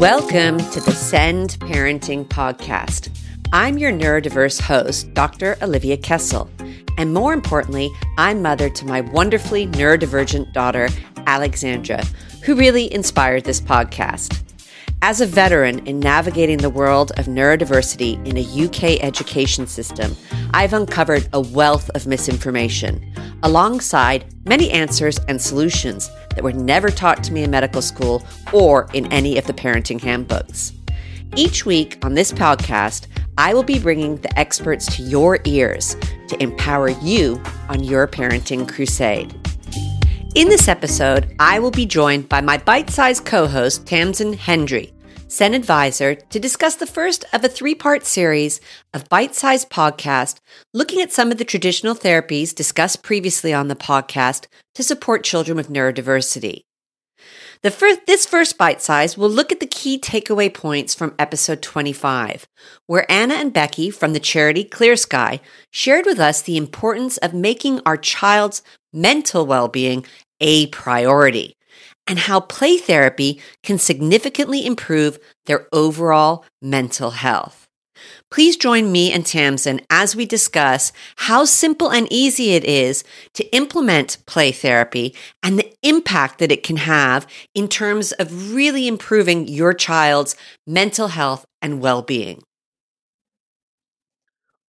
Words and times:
Welcome 0.00 0.58
to 0.58 0.80
the 0.80 0.92
Send 0.92 1.52
Parenting 1.60 2.26
Podcast. 2.26 3.08
I'm 3.50 3.78
your 3.78 3.90
neurodiverse 3.90 4.60
host, 4.60 5.14
Dr. 5.14 5.56
Olivia 5.62 5.96
Kessel. 5.96 6.50
And 6.98 7.14
more 7.14 7.32
importantly, 7.32 7.90
I'm 8.18 8.42
mother 8.42 8.68
to 8.68 8.84
my 8.84 9.00
wonderfully 9.00 9.66
neurodivergent 9.66 10.52
daughter, 10.52 10.90
Alexandra, 11.26 12.04
who 12.44 12.56
really 12.56 12.92
inspired 12.92 13.44
this 13.44 13.58
podcast. 13.58 14.42
As 15.00 15.22
a 15.22 15.26
veteran 15.26 15.86
in 15.86 15.98
navigating 15.98 16.58
the 16.58 16.68
world 16.68 17.12
of 17.16 17.24
neurodiversity 17.24 18.22
in 18.26 18.36
a 18.36 18.66
UK 18.66 19.02
education 19.02 19.66
system, 19.66 20.14
I've 20.52 20.74
uncovered 20.74 21.26
a 21.32 21.40
wealth 21.40 21.88
of 21.94 22.06
misinformation, 22.06 23.14
alongside 23.42 24.26
many 24.44 24.70
answers 24.70 25.18
and 25.26 25.40
solutions 25.40 26.10
that 26.36 26.44
were 26.44 26.52
never 26.52 26.90
taught 26.90 27.24
to 27.24 27.32
me 27.32 27.42
in 27.42 27.50
medical 27.50 27.82
school 27.82 28.24
or 28.52 28.88
in 28.92 29.12
any 29.12 29.36
of 29.36 29.46
the 29.46 29.52
parenting 29.52 30.00
handbooks. 30.00 30.72
Each 31.34 31.66
week 31.66 31.98
on 32.04 32.14
this 32.14 32.30
podcast, 32.30 33.08
I 33.36 33.52
will 33.52 33.64
be 33.64 33.78
bringing 33.78 34.16
the 34.18 34.38
experts 34.38 34.96
to 34.96 35.02
your 35.02 35.40
ears 35.44 35.96
to 36.28 36.40
empower 36.42 36.90
you 36.90 37.42
on 37.68 37.82
your 37.82 38.06
parenting 38.06 38.68
crusade. 38.68 39.34
In 40.34 40.48
this 40.48 40.68
episode, 40.68 41.34
I 41.38 41.58
will 41.58 41.70
be 41.70 41.86
joined 41.86 42.28
by 42.28 42.42
my 42.42 42.58
bite 42.58 42.90
sized 42.90 43.24
co 43.24 43.46
host, 43.46 43.86
Tamsyn 43.86 44.36
Hendry, 44.36 44.92
Sen 45.28 45.54
Advisor, 45.54 46.14
to 46.14 46.38
discuss 46.38 46.76
the 46.76 46.86
first 46.86 47.24
of 47.32 47.42
a 47.42 47.48
three 47.48 47.74
part 47.74 48.06
series 48.06 48.60
of 48.94 49.08
bite 49.08 49.34
sized 49.34 49.70
podcast 49.70 50.38
looking 50.72 51.00
at 51.00 51.12
some 51.12 51.32
of 51.32 51.38
the 51.38 51.44
traditional 51.44 51.96
therapies 51.96 52.54
discussed 52.54 53.02
previously 53.02 53.52
on 53.52 53.66
the 53.66 53.74
podcast 53.74 54.46
to 54.76 54.84
support 54.84 55.24
children 55.24 55.56
with 55.56 55.68
neurodiversity. 55.68 56.62
The 57.62 57.72
first, 57.72 58.06
this 58.06 58.24
first 58.24 58.56
bite 58.56 58.80
size 58.80 59.18
will 59.18 59.28
look 59.28 59.50
at 59.50 59.58
the 59.58 59.66
key 59.66 59.98
takeaway 59.98 60.52
points 60.52 60.94
from 60.94 61.14
episode 61.18 61.60
25, 61.60 62.46
where 62.86 63.10
Anna 63.10 63.34
and 63.34 63.52
Becky 63.52 63.90
from 63.90 64.12
the 64.12 64.20
charity 64.20 64.64
ClearSky 64.64 65.40
shared 65.72 66.06
with 66.06 66.20
us 66.20 66.40
the 66.40 66.56
importance 66.56 67.16
of 67.16 67.34
making 67.34 67.80
our 67.84 67.96
child's 67.96 68.62
mental 68.92 69.44
well 69.44 69.66
being 69.66 70.06
a 70.40 70.68
priority 70.68 71.56
and 72.06 72.18
how 72.20 72.40
play 72.40 72.78
therapy 72.78 73.40
can 73.62 73.78
significantly 73.78 74.64
improve 74.64 75.18
their 75.46 75.66
overall 75.72 76.44
mental 76.62 77.10
health. 77.10 77.66
Please 78.30 78.56
join 78.56 78.92
me 78.92 79.12
and 79.12 79.24
Tamsyn 79.24 79.84
as 79.88 80.14
we 80.14 80.26
discuss 80.26 80.92
how 81.16 81.44
simple 81.44 81.90
and 81.90 82.06
easy 82.10 82.50
it 82.50 82.64
is 82.64 83.04
to 83.34 83.44
implement 83.54 84.18
play 84.26 84.52
therapy 84.52 85.14
and 85.42 85.58
the 85.58 85.72
impact 85.82 86.38
that 86.38 86.52
it 86.52 86.62
can 86.62 86.76
have 86.76 87.26
in 87.54 87.68
terms 87.68 88.12
of 88.12 88.54
really 88.54 88.86
improving 88.86 89.48
your 89.48 89.72
child's 89.72 90.36
mental 90.66 91.08
health 91.08 91.46
and 91.62 91.80
well 91.80 92.02
being. 92.02 92.42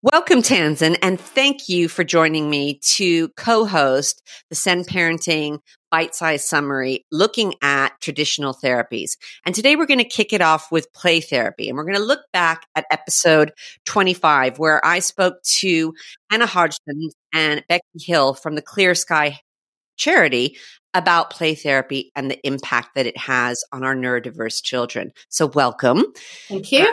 Welcome, 0.00 0.42
Tamsyn, 0.42 0.96
and 1.02 1.20
thank 1.20 1.68
you 1.68 1.88
for 1.88 2.04
joining 2.04 2.48
me 2.48 2.78
to 2.82 3.30
co 3.30 3.64
host 3.64 4.22
the 4.48 4.54
Send 4.54 4.86
Parenting 4.86 5.58
Bite 5.90 6.14
Size 6.14 6.48
Summary 6.48 7.04
looking 7.10 7.54
at 7.62 8.00
traditional 8.00 8.54
therapies. 8.54 9.16
And 9.44 9.56
today 9.56 9.74
we're 9.74 9.86
going 9.86 9.98
to 9.98 10.04
kick 10.04 10.32
it 10.32 10.40
off 10.40 10.70
with 10.70 10.92
play 10.92 11.20
therapy. 11.20 11.68
And 11.68 11.76
we're 11.76 11.82
going 11.82 11.96
to 11.96 12.02
look 12.04 12.20
back 12.32 12.64
at 12.76 12.84
episode 12.92 13.50
25, 13.86 14.60
where 14.60 14.80
I 14.86 15.00
spoke 15.00 15.42
to 15.58 15.92
Anna 16.30 16.46
Hodgson 16.46 17.10
and 17.34 17.64
Becky 17.68 17.82
Hill 17.98 18.34
from 18.34 18.54
the 18.54 18.62
ClearSky 18.62 19.38
charity 19.96 20.58
about 20.94 21.30
play 21.30 21.56
therapy 21.56 22.12
and 22.14 22.30
the 22.30 22.38
impact 22.46 22.90
that 22.94 23.06
it 23.06 23.16
has 23.16 23.64
on 23.72 23.82
our 23.82 23.96
neurodiverse 23.96 24.62
children. 24.62 25.10
So, 25.28 25.48
welcome. 25.48 26.04
Thank 26.48 26.70
you. 26.70 26.86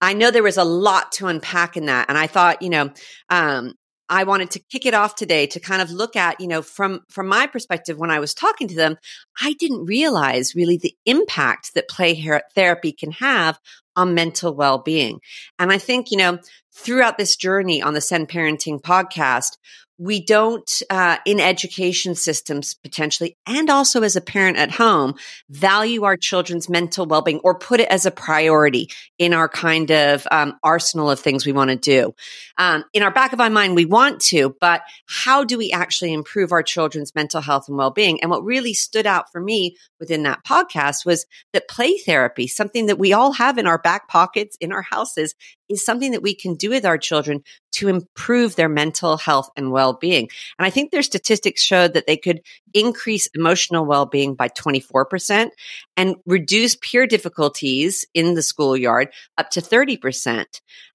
I 0.00 0.12
know 0.12 0.30
there 0.30 0.42
was 0.42 0.56
a 0.56 0.64
lot 0.64 1.12
to 1.12 1.26
unpack 1.26 1.76
in 1.76 1.86
that. 1.86 2.08
And 2.08 2.18
I 2.18 2.26
thought, 2.26 2.62
you 2.62 2.70
know, 2.70 2.90
um, 3.30 3.74
I 4.08 4.24
wanted 4.24 4.52
to 4.52 4.60
kick 4.70 4.86
it 4.86 4.94
off 4.94 5.16
today 5.16 5.46
to 5.48 5.60
kind 5.60 5.82
of 5.82 5.90
look 5.90 6.14
at, 6.14 6.40
you 6.40 6.46
know, 6.46 6.62
from, 6.62 7.00
from 7.08 7.26
my 7.26 7.46
perspective, 7.46 7.98
when 7.98 8.10
I 8.10 8.20
was 8.20 8.34
talking 8.34 8.68
to 8.68 8.76
them, 8.76 8.96
I 9.40 9.54
didn't 9.54 9.86
realize 9.86 10.54
really 10.54 10.76
the 10.76 10.94
impact 11.06 11.74
that 11.74 11.88
play 11.88 12.14
therapy 12.54 12.92
can 12.92 13.10
have 13.12 13.58
on 13.96 14.14
mental 14.14 14.54
well-being. 14.54 15.20
And 15.58 15.72
I 15.72 15.78
think, 15.78 16.10
you 16.10 16.18
know, 16.18 16.38
throughout 16.76 17.18
this 17.18 17.36
journey 17.36 17.82
on 17.82 17.94
the 17.94 18.00
Send 18.00 18.28
Parenting 18.28 18.80
podcast, 18.80 19.56
we 19.98 20.22
don't 20.22 20.82
uh, 20.90 21.16
in 21.24 21.40
education 21.40 22.14
systems 22.14 22.74
potentially 22.74 23.36
and 23.46 23.70
also 23.70 24.02
as 24.02 24.14
a 24.14 24.20
parent 24.20 24.58
at 24.58 24.70
home 24.70 25.14
value 25.48 26.04
our 26.04 26.16
children's 26.16 26.68
mental 26.68 27.06
well-being 27.06 27.40
or 27.42 27.58
put 27.58 27.80
it 27.80 27.88
as 27.88 28.04
a 28.04 28.10
priority 28.10 28.90
in 29.18 29.32
our 29.32 29.48
kind 29.48 29.90
of 29.90 30.26
um, 30.30 30.58
arsenal 30.62 31.10
of 31.10 31.18
things 31.18 31.46
we 31.46 31.52
want 31.52 31.70
to 31.70 31.76
do. 31.76 32.14
Um, 32.58 32.84
in 32.92 33.02
our 33.02 33.10
back 33.10 33.32
of 33.32 33.40
our 33.40 33.48
mind 33.48 33.74
we 33.74 33.86
want 33.86 34.20
to 34.22 34.54
but 34.60 34.82
how 35.06 35.44
do 35.44 35.56
we 35.56 35.72
actually 35.72 36.12
improve 36.12 36.52
our 36.52 36.62
children's 36.62 37.14
mental 37.14 37.40
health 37.40 37.68
and 37.68 37.78
well-being? 37.78 38.20
And 38.20 38.30
what 38.30 38.44
really 38.44 38.74
stood 38.74 39.06
out 39.06 39.32
for 39.32 39.40
me 39.40 39.76
within 39.98 40.24
that 40.24 40.44
podcast 40.44 41.06
was 41.06 41.24
that 41.54 41.68
play 41.68 41.96
therapy 41.96 42.46
something 42.46 42.86
that 42.86 42.98
we 42.98 43.14
all 43.14 43.32
have 43.32 43.56
in 43.56 43.66
our 43.66 43.78
back 43.78 44.08
pockets 44.08 44.58
in 44.60 44.72
our 44.72 44.82
houses 44.82 45.34
is 45.68 45.84
something 45.84 46.12
that 46.12 46.22
we 46.22 46.34
can 46.34 46.54
do 46.54 46.70
with 46.70 46.84
our 46.84 46.98
children 46.98 47.42
to 47.72 47.88
improve 47.88 48.56
their 48.56 48.68
mental 48.68 49.16
health 49.16 49.50
and 49.56 49.70
well-being. 49.70 50.28
And 50.58 50.66
I 50.66 50.70
think 50.70 50.90
their 50.90 51.02
statistics 51.02 51.62
showed 51.62 51.94
that 51.94 52.06
they 52.06 52.16
could 52.16 52.40
increase 52.72 53.28
emotional 53.34 53.84
well-being 53.84 54.34
by 54.34 54.48
24% 54.48 55.50
and 55.96 56.16
reduce 56.26 56.76
peer 56.76 57.06
difficulties 57.06 58.04
in 58.14 58.34
the 58.34 58.42
schoolyard 58.42 59.08
up 59.36 59.50
to 59.50 59.60
30%. 59.60 60.44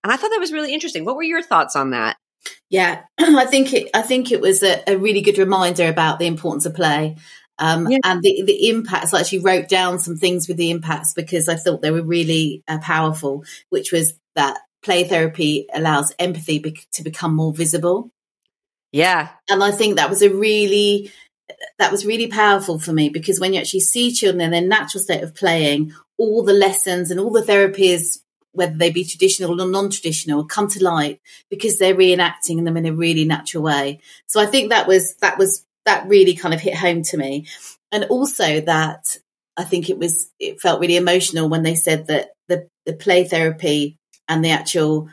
And 0.04 0.12
I 0.12 0.16
thought 0.16 0.30
that 0.30 0.40
was 0.40 0.54
really 0.54 0.74
interesting. 0.74 1.06
What 1.06 1.16
were 1.16 1.24
your 1.24 1.44
thoughts 1.44 1.76
on 1.76 1.92
that? 1.92 2.18
Yeah, 2.70 3.04
I 3.20 3.46
think 3.46 3.74
it. 3.74 3.90
I 3.94 4.02
think 4.02 4.32
it 4.32 4.42
was 4.42 4.64
a, 4.64 4.82
a 4.92 4.98
really 4.98 5.22
good 5.22 5.38
reminder 5.38 5.88
about 5.88 6.20
the 6.20 6.28
importance 6.28 6.66
of 6.66 6.74
play, 6.74 7.18
um, 7.60 7.88
yeah. 7.90 8.00
and 8.04 8.22
the 8.24 8.44
the 8.46 8.70
impacts. 8.70 9.14
I 9.14 9.20
actually 9.20 9.40
wrote 9.40 9.70
down 9.70 10.00
some 10.00 10.16
things 10.16 10.48
with 10.48 10.58
the 10.58 10.72
impacts 10.72 11.14
because 11.14 11.48
I 11.48 11.56
thought 11.56 11.82
they 11.82 11.92
were 11.92 12.02
really 12.02 12.64
uh, 12.68 12.80
powerful. 12.80 13.44
Which 13.70 13.92
was 13.92 14.14
that 14.36 14.60
play 14.84 15.04
therapy 15.04 15.68
allows 15.74 16.14
empathy 16.20 16.60
be- 16.60 16.80
to 16.94 17.04
become 17.04 17.36
more 17.36 17.54
visible. 17.54 18.12
Yeah. 18.92 19.30
And 19.50 19.64
I 19.64 19.72
think 19.72 19.96
that 19.96 20.10
was 20.10 20.22
a 20.22 20.30
really 20.30 21.12
that 21.80 21.92
was 21.92 22.06
really 22.06 22.28
powerful 22.28 22.80
for 22.80 22.94
me 22.94 23.10
because 23.10 23.40
when 23.40 23.54
you 23.54 23.60
actually 23.60 23.82
see 23.82 24.14
children 24.14 24.42
in 24.42 24.52
their 24.52 24.62
natural 24.62 25.04
state 25.04 25.24
of 25.24 25.36
playing, 25.36 25.94
all 26.18 26.44
the 26.44 26.54
lessons 26.54 27.12
and 27.12 27.20
all 27.20 27.32
the 27.32 27.42
therapies, 27.42 28.20
whether 28.54 28.76
they 28.76 28.92
be 28.92 29.04
traditional 29.04 29.62
or 29.62 29.68
non-traditional, 29.68 30.46
come 30.46 30.68
to 30.70 30.84
light 30.84 31.20
because 31.50 31.78
they're 31.78 31.96
reenacting 31.96 32.64
them 32.64 32.78
in 32.78 32.86
a 32.86 32.94
really 32.94 33.26
natural 33.26 33.64
way. 33.64 34.00
So 34.28 34.40
I 34.40 34.46
think 34.46 34.70
that 34.70 34.88
was 34.88 35.16
that 35.16 35.38
was 35.38 35.66
that 35.86 36.08
really 36.08 36.36
kind 36.36 36.54
of 36.54 36.62
hit 36.62 36.76
home 36.76 37.04
to 37.04 37.18
me. 37.18 37.48
And 37.92 38.06
also 38.06 38.62
that 38.62 39.18
I 39.58 39.64
think 39.64 39.90
it 39.90 39.98
was 39.98 40.32
it 40.40 40.62
felt 40.62 40.80
really 40.80 40.98
emotional 40.98 41.50
when 41.50 41.64
they 41.64 41.76
said 41.76 42.08
that 42.08 42.32
the, 42.48 42.68
the 42.86 42.94
play 42.94 43.24
therapy 43.26 43.98
and 44.32 44.46
the 44.46 44.50
actual 44.50 45.10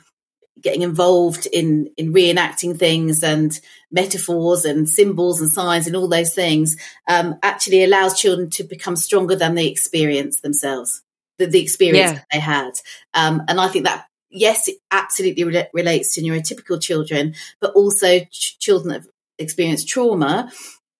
getting 0.60 0.82
involved 0.82 1.46
in 1.46 1.90
in 1.96 2.12
reenacting 2.12 2.78
things 2.78 3.22
and 3.22 3.60
metaphors 3.90 4.64
and 4.64 4.88
symbols 4.88 5.40
and 5.40 5.52
signs 5.52 5.86
and 5.86 5.96
all 5.96 6.08
those 6.08 6.34
things 6.34 6.76
um, 7.08 7.36
actually 7.42 7.84
allows 7.84 8.18
children 8.18 8.48
to 8.48 8.64
become 8.64 8.96
stronger 8.96 9.36
than 9.36 9.54
they 9.54 9.66
experience 9.66 10.40
themselves 10.40 11.02
the, 11.38 11.46
the 11.46 11.60
experience 11.60 12.12
yeah. 12.12 12.22
they 12.32 12.40
had 12.40 12.72
um, 13.14 13.42
and 13.48 13.60
i 13.60 13.68
think 13.68 13.84
that 13.84 14.06
yes 14.30 14.68
it 14.68 14.76
absolutely 14.90 15.44
re- 15.44 15.68
relates 15.72 16.14
to 16.14 16.22
neurotypical 16.22 16.80
children 16.80 17.34
but 17.60 17.72
also 17.74 18.20
ch- 18.30 18.58
children 18.58 18.88
that 18.88 19.02
have 19.02 19.10
experienced 19.38 19.88
trauma 19.88 20.50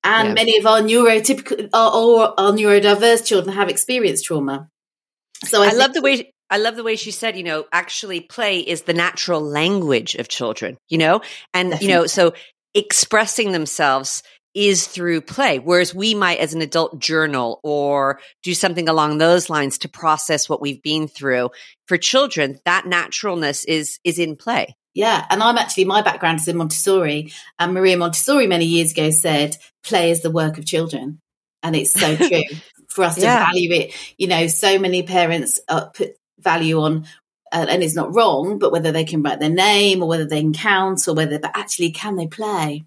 and 0.05 0.29
yeah. 0.29 0.35
many 0.35 0.59
of 0.59 0.67
our 0.67 0.81
neurotypical 0.81 1.69
or 1.73 2.41
our 2.41 2.53
neurodiverse 2.53 3.25
children 3.25 3.55
have 3.55 3.69
experienced 3.69 4.25
trauma 4.25 4.69
so 5.45 5.63
I, 5.63 5.69
I 5.69 5.73
love 5.73 5.93
the 5.95 6.03
way 6.03 6.33
I 6.51 6.59
love 6.59 6.77
the 6.77 6.85
way 6.85 6.97
she 6.97 7.11
said, 7.11 7.37
you 7.37 7.45
know, 7.45 7.67
actually 7.73 8.21
play 8.21 8.61
is 8.61 8.83
the 8.83 8.95
natural 8.95 9.41
language 9.41 10.15
of 10.15 10.29
children, 10.29 10.79
you 10.89 10.99
know, 10.99 11.21
and, 11.53 11.71
Definitely. 11.71 11.87
you 11.87 11.95
know, 11.95 12.07
so 12.07 12.33
expressing 12.75 13.53
themselves 13.53 14.23
is 14.55 14.87
through 14.87 15.21
play. 15.21 15.59
Whereas 15.59 15.95
we 15.95 16.15
might, 16.15 16.39
as 16.39 16.55
an 16.55 16.63
adult, 16.63 16.99
journal 16.99 17.61
or 17.63 18.21
do 18.43 18.55
something 18.55 18.89
along 18.89 19.19
those 19.19 19.51
lines 19.51 19.79
to 19.79 19.89
process 19.89 20.49
what 20.49 20.61
we've 20.61 20.83
been 20.83 21.07
through. 21.07 21.51
For 21.87 21.97
children, 21.97 22.59
that 22.65 22.87
naturalness 22.87 23.65
is, 23.65 23.99
is 24.05 24.19
in 24.19 24.37
play. 24.37 24.75
Yeah. 24.95 25.25
And 25.31 25.43
I'm 25.43 25.59
actually, 25.59 25.85
my 25.85 26.03
background 26.03 26.41
is 26.41 26.49
in 26.49 26.57
Montessori 26.57 27.33
and 27.59 27.75
Maria 27.75 27.97
Montessori 27.97 28.47
many 28.47 28.65
years 28.65 28.93
ago 28.93 29.11
said, 29.11 29.57
play 29.85 30.11
is 30.11 30.23
the 30.23 30.31
work 30.31 30.59
of 30.59 30.67
children. 30.67 31.21
And 31.63 31.77
it's 31.77 31.93
so 31.93 32.17
true 32.29 32.43
for 32.89 33.05
us 33.05 33.19
yeah. 33.19 33.39
to 33.39 33.45
value 33.45 33.73
it. 33.73 33.95
You 34.17 34.27
know, 34.27 34.47
so 34.49 34.79
many 34.79 35.03
parents 35.05 35.61
uh, 35.69 35.87
put 35.87 36.17
value 36.41 36.81
on 36.81 37.07
uh, 37.53 37.67
and 37.69 37.83
it's 37.83 37.95
not 37.95 38.15
wrong, 38.15 38.59
but 38.59 38.73
whether 38.73 38.93
they 38.93 39.05
can 39.05 39.23
write 39.23 39.41
their 39.41 39.49
name 39.49 40.03
or 40.03 40.09
whether 40.09 40.27
they 40.27 40.41
can 40.41 40.53
count 40.53 41.07
or 41.09 41.15
whether, 41.15 41.39
but 41.39 41.53
actually, 41.55 41.91
can 41.91 42.17
they 42.17 42.27
play? 42.27 42.85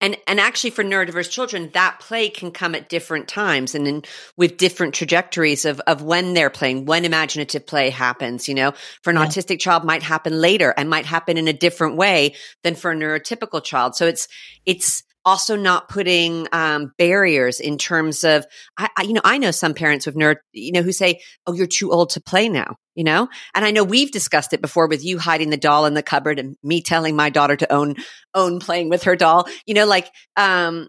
And 0.00 0.16
and 0.28 0.38
actually 0.38 0.70
for 0.70 0.84
neurodiverse 0.84 1.28
children, 1.28 1.70
that 1.74 1.98
play 2.00 2.28
can 2.28 2.52
come 2.52 2.76
at 2.76 2.88
different 2.88 3.26
times 3.26 3.74
and 3.74 3.88
in, 3.88 4.04
with 4.36 4.56
different 4.56 4.94
trajectories 4.94 5.64
of 5.64 5.80
of 5.88 6.02
when 6.02 6.34
they're 6.34 6.50
playing, 6.50 6.84
when 6.84 7.04
imaginative 7.04 7.66
play 7.66 7.90
happens. 7.90 8.48
You 8.48 8.54
know, 8.54 8.74
for 9.02 9.10
an 9.10 9.16
yeah. 9.16 9.26
autistic 9.26 9.58
child 9.58 9.84
might 9.84 10.04
happen 10.04 10.40
later 10.40 10.72
and 10.76 10.88
might 10.88 11.06
happen 11.06 11.36
in 11.36 11.48
a 11.48 11.52
different 11.52 11.96
way 11.96 12.36
than 12.62 12.76
for 12.76 12.92
a 12.92 12.96
neurotypical 12.96 13.62
child. 13.62 13.96
So 13.96 14.06
it's 14.06 14.28
it's 14.64 15.02
also 15.28 15.56
not 15.56 15.90
putting 15.90 16.48
um, 16.52 16.92
barriers 16.96 17.60
in 17.60 17.76
terms 17.76 18.24
of 18.24 18.46
I, 18.78 18.88
I, 18.96 19.02
you 19.02 19.12
know 19.12 19.20
i 19.24 19.36
know 19.36 19.50
some 19.50 19.74
parents 19.74 20.06
with 20.06 20.16
nerd 20.16 20.36
you 20.52 20.72
know 20.72 20.82
who 20.82 20.92
say 20.92 21.20
oh 21.46 21.52
you're 21.52 21.66
too 21.66 21.92
old 21.92 22.10
to 22.10 22.20
play 22.20 22.48
now 22.48 22.76
you 22.94 23.04
know? 23.04 23.28
And 23.54 23.64
i 23.64 23.70
know 23.70 23.84
we've 23.84 24.10
discussed 24.10 24.54
it 24.54 24.62
before 24.62 24.88
with 24.88 25.04
you 25.04 25.18
hiding 25.18 25.50
the 25.50 25.56
doll 25.56 25.86
in 25.86 25.94
the 25.94 26.02
cupboard 26.02 26.38
and 26.38 26.56
me 26.62 26.80
telling 26.80 27.14
my 27.14 27.28
daughter 27.28 27.56
to 27.56 27.72
own 27.72 27.96
own 28.34 28.58
playing 28.58 28.88
with 28.88 29.04
her 29.04 29.16
doll 29.16 29.46
you 29.66 29.74
know 29.74 29.86
like 29.86 30.10
um 30.36 30.88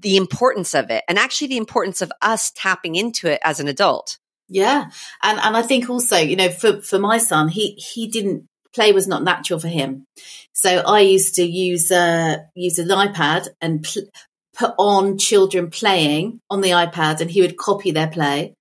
the 0.00 0.16
importance 0.16 0.74
of 0.74 0.90
it 0.90 1.04
and 1.08 1.18
actually 1.18 1.48
the 1.48 1.56
importance 1.56 2.00
of 2.02 2.10
us 2.22 2.50
tapping 2.52 2.96
into 2.96 3.30
it 3.30 3.40
as 3.44 3.60
an 3.60 3.68
adult. 3.68 4.18
Yeah. 4.48 4.90
And 5.22 5.38
and 5.40 5.56
i 5.56 5.62
think 5.62 5.90
also 5.90 6.16
you 6.16 6.36
know 6.36 6.48
for 6.48 6.80
for 6.80 6.98
my 6.98 7.18
son 7.18 7.48
he 7.48 7.72
he 7.72 8.06
didn't 8.06 8.48
play 8.76 8.92
was 8.92 9.08
not 9.08 9.24
natural 9.24 9.58
for 9.58 9.68
him. 9.68 10.04
So 10.52 10.70
I 10.70 11.00
used 11.00 11.34
to 11.34 11.42
use 11.42 11.90
uh, 11.90 12.36
use 12.54 12.78
an 12.78 12.88
iPad 12.88 13.48
and 13.60 13.82
pl- 13.82 14.10
put 14.54 14.74
on 14.78 15.18
children 15.18 15.70
playing 15.70 16.40
on 16.48 16.60
the 16.60 16.70
iPad, 16.70 17.20
and 17.20 17.30
he 17.30 17.40
would 17.40 17.56
copy 17.56 17.90
their 17.90 18.08
play, 18.08 18.54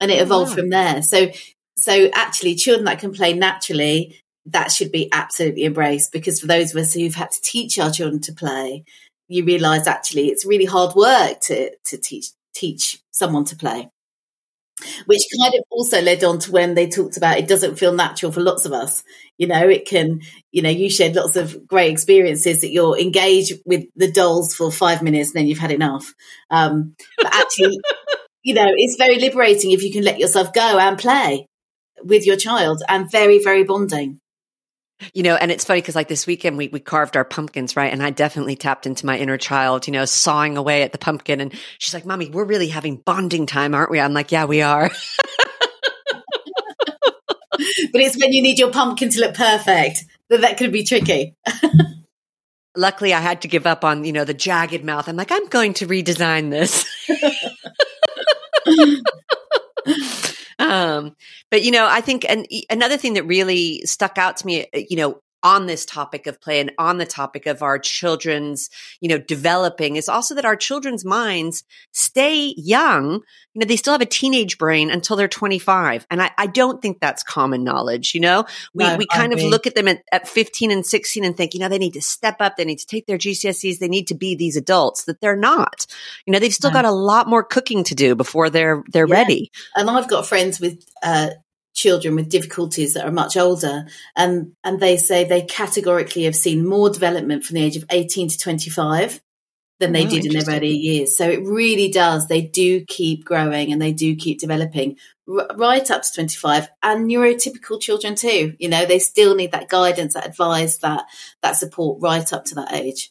and 0.00 0.10
it 0.10 0.22
evolved 0.22 0.52
wow. 0.52 0.56
from 0.56 0.70
there. 0.70 1.02
So 1.02 1.30
so 1.76 2.08
actually, 2.14 2.54
children 2.54 2.84
that 2.84 3.00
can 3.00 3.12
play 3.12 3.32
naturally, 3.32 4.20
that 4.46 4.70
should 4.70 4.92
be 4.92 5.08
absolutely 5.12 5.64
embraced 5.64 6.12
because 6.12 6.40
for 6.40 6.46
those 6.46 6.70
of 6.70 6.80
us 6.80 6.94
who've 6.94 7.14
had 7.14 7.32
to 7.32 7.40
teach 7.40 7.78
our 7.78 7.90
children 7.90 8.20
to 8.22 8.32
play, 8.32 8.84
you 9.28 9.44
realise 9.44 9.86
actually 9.86 10.28
it's 10.28 10.46
really 10.46 10.66
hard 10.66 10.94
work 10.94 11.40
to 11.40 11.74
to 11.86 11.98
teach 11.98 12.28
teach 12.54 13.00
someone 13.10 13.44
to 13.44 13.56
play 13.56 13.90
which 15.06 15.22
kind 15.40 15.54
of 15.54 15.60
also 15.70 16.00
led 16.02 16.24
on 16.24 16.38
to 16.40 16.52
when 16.52 16.74
they 16.74 16.88
talked 16.88 17.16
about 17.16 17.38
it 17.38 17.48
doesn't 17.48 17.78
feel 17.78 17.92
natural 17.92 18.32
for 18.32 18.40
lots 18.40 18.64
of 18.64 18.72
us. 18.72 19.02
You 19.38 19.46
know, 19.46 19.68
it 19.68 19.86
can, 19.86 20.20
you 20.52 20.62
know, 20.62 20.70
you 20.70 20.90
shared 20.90 21.14
lots 21.14 21.36
of 21.36 21.66
great 21.66 21.90
experiences 21.92 22.60
that 22.60 22.72
you're 22.72 22.98
engaged 22.98 23.54
with 23.64 23.84
the 23.96 24.10
dolls 24.10 24.54
for 24.54 24.70
five 24.70 25.02
minutes 25.02 25.30
and 25.30 25.40
then 25.40 25.46
you've 25.46 25.58
had 25.58 25.72
enough. 25.72 26.12
Um, 26.50 26.94
but 27.18 27.34
actually, 27.34 27.78
you 28.42 28.54
know, 28.54 28.66
it's 28.68 28.96
very 28.96 29.18
liberating 29.18 29.70
if 29.72 29.82
you 29.82 29.92
can 29.92 30.04
let 30.04 30.18
yourself 30.18 30.52
go 30.52 30.78
and 30.78 30.98
play 30.98 31.46
with 32.02 32.26
your 32.26 32.36
child 32.36 32.82
and 32.88 33.10
very, 33.10 33.42
very 33.42 33.64
bonding. 33.64 34.20
You 35.12 35.22
know, 35.22 35.36
and 35.36 35.50
it's 35.50 35.64
funny 35.64 35.80
because 35.80 35.94
like 35.94 36.08
this 36.08 36.26
weekend 36.26 36.56
we, 36.56 36.68
we 36.68 36.80
carved 36.80 37.16
our 37.16 37.24
pumpkins, 37.24 37.76
right? 37.76 37.92
And 37.92 38.02
I 38.02 38.10
definitely 38.10 38.56
tapped 38.56 38.86
into 38.86 39.06
my 39.06 39.18
inner 39.18 39.36
child, 39.36 39.86
you 39.86 39.92
know, 39.92 40.04
sawing 40.04 40.56
away 40.56 40.82
at 40.82 40.92
the 40.92 40.98
pumpkin. 40.98 41.40
And 41.40 41.52
she's 41.78 41.94
like, 41.94 42.06
Mommy, 42.06 42.30
we're 42.30 42.44
really 42.44 42.68
having 42.68 42.96
bonding 42.96 43.46
time, 43.46 43.74
aren't 43.74 43.90
we? 43.90 44.00
I'm 44.00 44.14
like, 44.14 44.32
Yeah, 44.32 44.44
we 44.46 44.62
are. 44.62 44.90
but 47.50 48.00
it's 48.00 48.18
when 48.18 48.32
you 48.32 48.42
need 48.42 48.58
your 48.58 48.70
pumpkin 48.70 49.10
to 49.10 49.20
look 49.20 49.34
perfect 49.34 50.04
that 50.30 50.40
that 50.40 50.58
could 50.58 50.72
be 50.72 50.84
tricky. 50.84 51.34
Luckily, 52.76 53.14
I 53.14 53.20
had 53.20 53.42
to 53.42 53.48
give 53.48 53.66
up 53.66 53.84
on, 53.84 54.04
you 54.04 54.12
know, 54.12 54.24
the 54.24 54.34
jagged 54.34 54.84
mouth. 54.84 55.08
I'm 55.08 55.16
like, 55.16 55.30
I'm 55.30 55.46
going 55.46 55.74
to 55.74 55.86
redesign 55.86 56.50
this. 56.50 56.84
um, 60.74 61.16
but 61.50 61.62
you 61.62 61.70
know, 61.70 61.86
I 61.88 62.00
think, 62.00 62.26
and 62.28 62.46
another 62.68 62.96
thing 62.96 63.14
that 63.14 63.24
really 63.24 63.82
stuck 63.84 64.18
out 64.18 64.38
to 64.38 64.46
me, 64.46 64.62
uh, 64.74 64.80
you 64.88 64.96
know, 64.96 65.20
on 65.44 65.66
this 65.66 65.84
topic 65.84 66.26
of 66.26 66.40
play 66.40 66.58
and 66.58 66.72
on 66.78 66.96
the 66.96 67.04
topic 67.04 67.44
of 67.44 67.62
our 67.62 67.78
children's, 67.78 68.70
you 69.00 69.08
know, 69.08 69.18
developing 69.18 69.96
is 69.96 70.08
also 70.08 70.34
that 70.34 70.46
our 70.46 70.56
children's 70.56 71.04
minds 71.04 71.64
stay 71.92 72.54
young. 72.56 73.22
You 73.52 73.60
know, 73.60 73.66
they 73.66 73.76
still 73.76 73.92
have 73.92 74.00
a 74.00 74.06
teenage 74.06 74.56
brain 74.56 74.90
until 74.90 75.16
they're 75.16 75.28
25. 75.28 76.06
And 76.10 76.22
I, 76.22 76.30
I 76.38 76.46
don't 76.46 76.80
think 76.80 76.98
that's 76.98 77.22
common 77.22 77.62
knowledge. 77.62 78.14
You 78.14 78.22
know, 78.22 78.46
we, 78.72 78.84
no, 78.84 78.96
we 78.96 79.06
kind 79.06 79.34
of 79.34 79.42
look 79.42 79.66
at 79.66 79.74
them 79.74 79.86
at, 79.86 80.02
at 80.10 80.26
15 80.26 80.70
and 80.70 80.84
16 80.84 81.24
and 81.24 81.36
think, 81.36 81.52
you 81.52 81.60
know, 81.60 81.68
they 81.68 81.78
need 81.78 81.92
to 81.92 82.02
step 82.02 82.36
up. 82.40 82.56
They 82.56 82.64
need 82.64 82.78
to 82.78 82.86
take 82.86 83.06
their 83.06 83.18
GCSEs. 83.18 83.78
They 83.78 83.88
need 83.88 84.08
to 84.08 84.14
be 84.14 84.34
these 84.34 84.56
adults 84.56 85.04
that 85.04 85.20
they're 85.20 85.36
not. 85.36 85.86
You 86.26 86.32
know, 86.32 86.38
they've 86.38 86.54
still 86.54 86.70
no. 86.70 86.74
got 86.74 86.84
a 86.86 86.90
lot 86.90 87.28
more 87.28 87.44
cooking 87.44 87.84
to 87.84 87.94
do 87.94 88.14
before 88.14 88.48
they're, 88.48 88.82
they're 88.88 89.06
yeah. 89.06 89.14
ready. 89.14 89.52
And 89.76 89.90
I've 89.90 90.08
got 90.08 90.26
friends 90.26 90.58
with, 90.58 90.84
uh, 91.02 91.30
children 91.74 92.14
with 92.14 92.28
difficulties 92.30 92.94
that 92.94 93.04
are 93.04 93.12
much 93.12 93.36
older. 93.36 93.86
And 94.16 94.52
and 94.62 94.80
they 94.80 94.96
say 94.96 95.24
they 95.24 95.42
categorically 95.42 96.24
have 96.24 96.36
seen 96.36 96.66
more 96.66 96.88
development 96.88 97.44
from 97.44 97.54
the 97.54 97.64
age 97.64 97.76
of 97.76 97.84
18 97.90 98.28
to 98.28 98.38
25 98.38 99.20
than 99.80 99.92
they 99.92 100.06
oh, 100.06 100.08
did 100.08 100.24
in 100.24 100.32
their 100.32 100.56
earlier 100.56 100.72
years. 100.72 101.16
So 101.16 101.28
it 101.28 101.42
really 101.42 101.90
does 101.90 102.28
they 102.28 102.42
do 102.42 102.84
keep 102.84 103.24
growing 103.24 103.72
and 103.72 103.82
they 103.82 103.92
do 103.92 104.16
keep 104.16 104.38
developing. 104.38 104.96
R- 105.28 105.48
right 105.56 105.90
up 105.90 106.02
to 106.02 106.12
25 106.12 106.68
and 106.82 107.08
neurotypical 107.08 107.80
children 107.80 108.14
too 108.14 108.54
you 108.58 108.68
know 108.68 108.84
they 108.84 108.98
still 108.98 109.34
need 109.34 109.52
that 109.52 109.70
guidance 109.70 110.12
that 110.12 110.26
advice 110.26 110.76
that 110.78 111.06
that 111.40 111.56
support 111.56 112.02
right 112.02 112.30
up 112.30 112.44
to 112.46 112.54
that 112.56 112.74
age. 112.74 113.10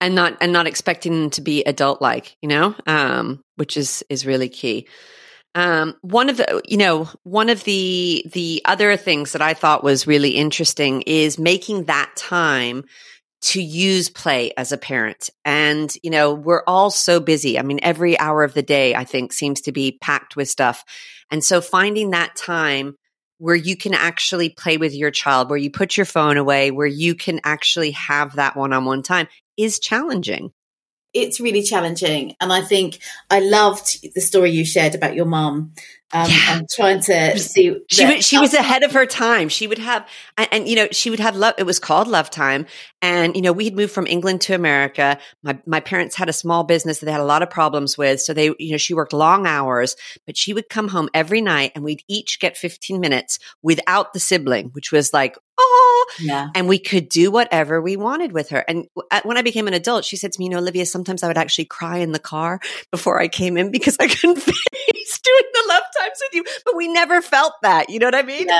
And 0.00 0.14
not 0.14 0.38
and 0.40 0.52
not 0.52 0.66
expecting 0.66 1.12
them 1.12 1.30
to 1.30 1.42
be 1.42 1.62
adult 1.64 2.00
like 2.00 2.36
you 2.40 2.48
know 2.48 2.74
um 2.86 3.42
which 3.56 3.76
is 3.76 4.02
is 4.08 4.24
really 4.24 4.48
key 4.48 4.88
um, 5.56 5.96
one 6.02 6.28
of 6.28 6.36
the, 6.36 6.60
you 6.66 6.76
know, 6.76 7.08
one 7.22 7.48
of 7.48 7.64
the 7.64 8.22
the 8.30 8.60
other 8.66 8.94
things 8.98 9.32
that 9.32 9.40
I 9.40 9.54
thought 9.54 9.82
was 9.82 10.06
really 10.06 10.32
interesting 10.32 11.02
is 11.06 11.38
making 11.38 11.84
that 11.84 12.12
time 12.14 12.84
to 13.40 13.62
use 13.62 14.10
play 14.10 14.52
as 14.58 14.70
a 14.72 14.76
parent. 14.76 15.30
And, 15.46 15.94
you 16.02 16.10
know, 16.10 16.34
we're 16.34 16.62
all 16.66 16.90
so 16.90 17.20
busy. 17.20 17.58
I 17.58 17.62
mean, 17.62 17.80
every 17.82 18.18
hour 18.18 18.44
of 18.44 18.52
the 18.52 18.62
day, 18.62 18.94
I 18.94 19.04
think, 19.04 19.32
seems 19.32 19.62
to 19.62 19.72
be 19.72 19.96
packed 20.02 20.36
with 20.36 20.50
stuff. 20.50 20.84
And 21.30 21.42
so 21.42 21.62
finding 21.62 22.10
that 22.10 22.36
time 22.36 22.96
where 23.38 23.56
you 23.56 23.78
can 23.78 23.94
actually 23.94 24.50
play 24.50 24.76
with 24.76 24.94
your 24.94 25.10
child, 25.10 25.48
where 25.48 25.58
you 25.58 25.70
put 25.70 25.96
your 25.96 26.06
phone 26.06 26.36
away, 26.36 26.70
where 26.70 26.86
you 26.86 27.14
can 27.14 27.40
actually 27.44 27.92
have 27.92 28.36
that 28.36 28.56
one 28.56 28.74
on 28.74 28.84
one 28.84 29.02
time 29.02 29.26
is 29.56 29.78
challenging 29.78 30.52
it's 31.16 31.40
really 31.40 31.62
challenging. 31.62 32.36
And 32.40 32.52
I 32.52 32.60
think 32.60 32.98
I 33.30 33.40
loved 33.40 34.14
the 34.14 34.20
story 34.20 34.50
you 34.50 34.64
shared 34.64 34.94
about 34.94 35.14
your 35.14 35.24
mom. 35.24 35.72
Um, 36.12 36.30
yeah. 36.30 36.38
I'm 36.48 36.66
trying 36.70 37.00
to 37.00 37.38
see. 37.38 37.76
She, 37.90 38.06
was, 38.06 38.24
she 38.24 38.38
was 38.38 38.54
ahead 38.54 38.84
of 38.84 38.92
her 38.92 39.06
time. 39.06 39.48
She 39.48 39.66
would 39.66 39.78
have, 39.78 40.08
and, 40.38 40.48
and, 40.52 40.68
you 40.68 40.76
know, 40.76 40.88
she 40.92 41.10
would 41.10 41.18
have 41.18 41.34
love. 41.34 41.54
It 41.58 41.64
was 41.64 41.80
called 41.80 42.06
Love 42.06 42.30
Time, 42.30 42.66
and 43.02 43.34
you 43.34 43.42
know, 43.42 43.52
we 43.52 43.64
had 43.64 43.74
moved 43.74 43.92
from 43.92 44.06
England 44.06 44.40
to 44.42 44.54
America. 44.54 45.18
My 45.42 45.58
my 45.66 45.80
parents 45.80 46.14
had 46.14 46.28
a 46.28 46.32
small 46.32 46.62
business 46.62 47.00
that 47.00 47.06
they 47.06 47.12
had 47.12 47.20
a 47.20 47.24
lot 47.24 47.42
of 47.42 47.50
problems 47.50 47.98
with, 47.98 48.20
so 48.20 48.32
they, 48.32 48.52
you 48.58 48.70
know, 48.70 48.76
she 48.76 48.94
worked 48.94 49.12
long 49.12 49.46
hours, 49.46 49.96
but 50.26 50.36
she 50.36 50.54
would 50.54 50.68
come 50.68 50.88
home 50.88 51.08
every 51.12 51.40
night, 51.40 51.72
and 51.74 51.82
we'd 51.82 52.04
each 52.06 52.38
get 52.38 52.56
15 52.56 53.00
minutes 53.00 53.40
without 53.62 54.12
the 54.12 54.20
sibling, 54.20 54.70
which 54.74 54.92
was 54.92 55.12
like, 55.12 55.36
oh, 55.58 56.06
yeah. 56.20 56.48
And 56.54 56.68
we 56.68 56.78
could 56.78 57.08
do 57.08 57.30
whatever 57.30 57.80
we 57.80 57.96
wanted 57.96 58.32
with 58.32 58.50
her. 58.50 58.64
And 58.66 58.86
when 59.24 59.36
I 59.36 59.42
became 59.42 59.68
an 59.68 59.74
adult, 59.74 60.04
she 60.04 60.16
said 60.16 60.32
to 60.32 60.38
me, 60.38 60.46
you 60.46 60.50
know, 60.50 60.58
Olivia, 60.58 60.86
sometimes 60.86 61.22
I 61.22 61.28
would 61.28 61.38
actually 61.38 61.66
cry 61.66 61.98
in 61.98 62.12
the 62.12 62.18
car 62.18 62.60
before 62.90 63.20
I 63.20 63.28
came 63.28 63.56
in 63.56 63.70
because 63.70 63.96
I 63.98 64.08
couldn't 64.08 64.36
face 64.40 65.20
doing 65.20 65.50
the 65.52 65.64
love 65.68 65.82
times 65.98 66.20
with 66.20 66.34
you. 66.34 66.44
But 66.64 66.76
we 66.76 66.88
never 66.88 67.22
felt 67.22 67.52
that. 67.62 67.90
You 67.90 67.98
know 67.98 68.06
what 68.06 68.14
I 68.14 68.22
mean? 68.22 68.48
Yeah. 68.48 68.58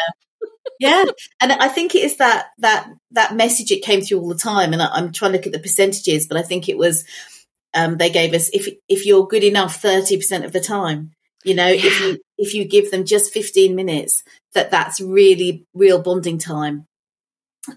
yeah 0.78 1.04
and 1.40 1.52
i 1.52 1.68
think 1.68 1.94
it 1.94 2.04
is 2.04 2.16
that 2.16 2.48
that 2.58 2.88
that 3.12 3.34
message 3.34 3.70
it 3.70 3.82
came 3.82 4.00
through 4.00 4.20
all 4.20 4.28
the 4.28 4.34
time 4.34 4.72
and 4.72 4.82
I, 4.82 4.98
am 4.98 5.12
trying 5.12 5.32
to 5.32 5.38
look 5.38 5.46
at 5.46 5.52
the 5.52 5.58
percentages 5.58 6.26
but 6.26 6.36
i 6.36 6.42
think 6.42 6.68
it 6.68 6.76
was 6.76 7.04
um, 7.74 7.98
they 7.98 8.10
gave 8.10 8.32
us 8.32 8.48
if 8.52 8.68
if 8.88 9.04
you're 9.04 9.26
good 9.26 9.44
enough 9.44 9.82
30% 9.82 10.44
of 10.44 10.52
the 10.52 10.60
time 10.60 11.12
you 11.44 11.54
know 11.54 11.68
yeah. 11.68 11.80
if 11.84 12.00
you 12.00 12.18
if 12.38 12.54
you 12.54 12.64
give 12.64 12.90
them 12.90 13.04
just 13.04 13.32
15 13.32 13.74
minutes 13.74 14.22
that 14.54 14.70
that's 14.70 15.00
really 15.00 15.66
real 15.74 16.00
bonding 16.00 16.38
time 16.38 16.86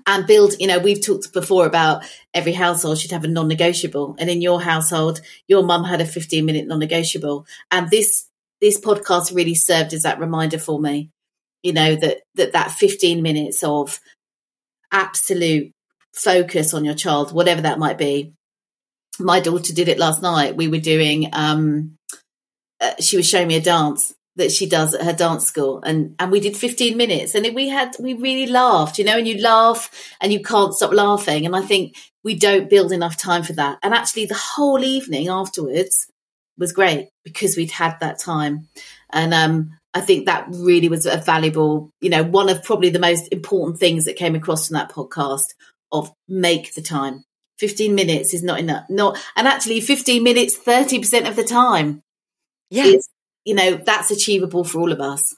and 0.06 0.28
build 0.28 0.54
you 0.60 0.68
know 0.68 0.80
we've 0.80 1.06
talked 1.06 1.34
before 1.34 1.66
about 1.66 2.04
every 2.34 2.54
household 2.54 2.98
should 2.98 3.12
have 3.12 3.24
a 3.24 3.28
non-negotiable 3.28 4.16
and 4.20 4.30
in 4.30 4.42
your 4.42 4.62
household 4.62 5.22
your 5.48 5.64
mum 5.64 5.84
had 5.84 6.02
a 6.02 6.06
15 6.06 6.46
minute 6.46 6.68
non-negotiable 6.68 7.46
and 7.72 7.90
this 7.90 8.29
this 8.62 8.80
podcast 8.80 9.34
really 9.34 9.56
served 9.56 9.94
as 9.94 10.04
that 10.04 10.20
reminder 10.20 10.60
for 10.60 10.80
me 10.80 11.10
you 11.64 11.74
know 11.74 11.96
that 11.96 12.22
that 12.36 12.54
that 12.54 12.72
15 12.72 13.22
minutes 13.22 13.64
of 13.64 14.00
absolute 14.92 15.72
focus 16.14 16.74
on 16.74 16.86
your 16.86 16.96
child 16.96 17.34
whatever 17.34 17.62
that 17.62 17.80
might 17.80 17.98
be. 17.98 18.34
My 19.20 19.42
daughter 19.42 19.74
did 19.74 19.90
it 19.90 20.00
last 20.00 20.22
night. 20.22 20.56
We 20.56 20.68
were 20.68 20.80
doing 20.80 21.30
um 21.34 21.98
uh, 22.82 22.94
she 23.00 23.18
was 23.18 23.28
showing 23.28 23.48
me 23.48 23.58
a 23.58 23.62
dance 23.62 24.14
that 24.38 24.52
she 24.52 24.66
does 24.66 24.94
at 24.94 25.04
her 25.04 25.14
dance 25.14 25.46
school 25.46 25.82
and 25.84 26.16
and 26.18 26.32
we 26.32 26.40
did 26.40 26.56
15 26.56 26.96
minutes 26.96 27.36
and 27.36 27.54
we 27.54 27.68
had 27.68 27.94
we 28.00 28.14
really 28.14 28.48
laughed 28.48 28.98
you 28.98 29.04
know 29.04 29.18
and 29.18 29.28
you 29.28 29.42
laugh 29.42 30.14
and 30.22 30.32
you 30.32 30.42
can't 30.42 30.74
stop 30.74 30.94
laughing 30.94 31.46
and 31.46 31.58
i 31.58 31.62
think 31.62 31.94
we 32.24 32.36
don't 32.36 32.70
build 32.70 32.92
enough 32.92 33.18
time 33.18 33.44
for 33.44 33.54
that. 33.54 33.80
And 33.82 33.94
actually 33.94 34.26
the 34.26 34.36
whole 34.36 34.84
evening 34.84 35.30
afterwards 35.30 36.08
was 36.60 36.74
great 36.74 37.10
because 37.24 37.58
we'd 37.58 37.72
had 37.72 38.00
that 38.00 38.20
time 38.20 38.68
and 39.12 39.34
um 39.34 39.72
I 39.94 40.02
think 40.02 40.26
that 40.26 40.48
really 40.50 40.88
was 40.88 41.06
a 41.06 41.18
valuable, 41.18 41.92
you 42.00 42.10
know, 42.10 42.24
one 42.24 42.50
of 42.50 42.64
probably 42.64 42.90
the 42.90 43.00
most 43.00 43.28
important 43.32 43.80
things 43.80 44.06
that 44.06 44.18
came 44.18 44.36
across 44.36 44.68
from 44.68 44.76
that 44.76 44.92
podcast 44.92 45.56
of 45.92 46.12
make 46.28 46.76
the 46.76 46.82
time. 46.82 47.24
15 47.58 47.96
minutes 47.96 48.34
is 48.34 48.44
not 48.44 48.60
enough. 48.60 48.86
Not, 48.90 49.18
and 49.36 49.48
actually 49.48 49.82
15 49.82 50.24
minutes, 50.24 50.58
30% 50.58 51.28
of 51.28 51.36
the 51.36 51.44
time. 51.44 52.02
Yes. 52.70 53.10
You 53.46 53.56
know, 53.56 53.76
that's 53.76 54.12
achievable 54.12 54.64
for 54.64 54.80
all 54.80 54.92
of 54.92 55.02
us. 55.02 55.36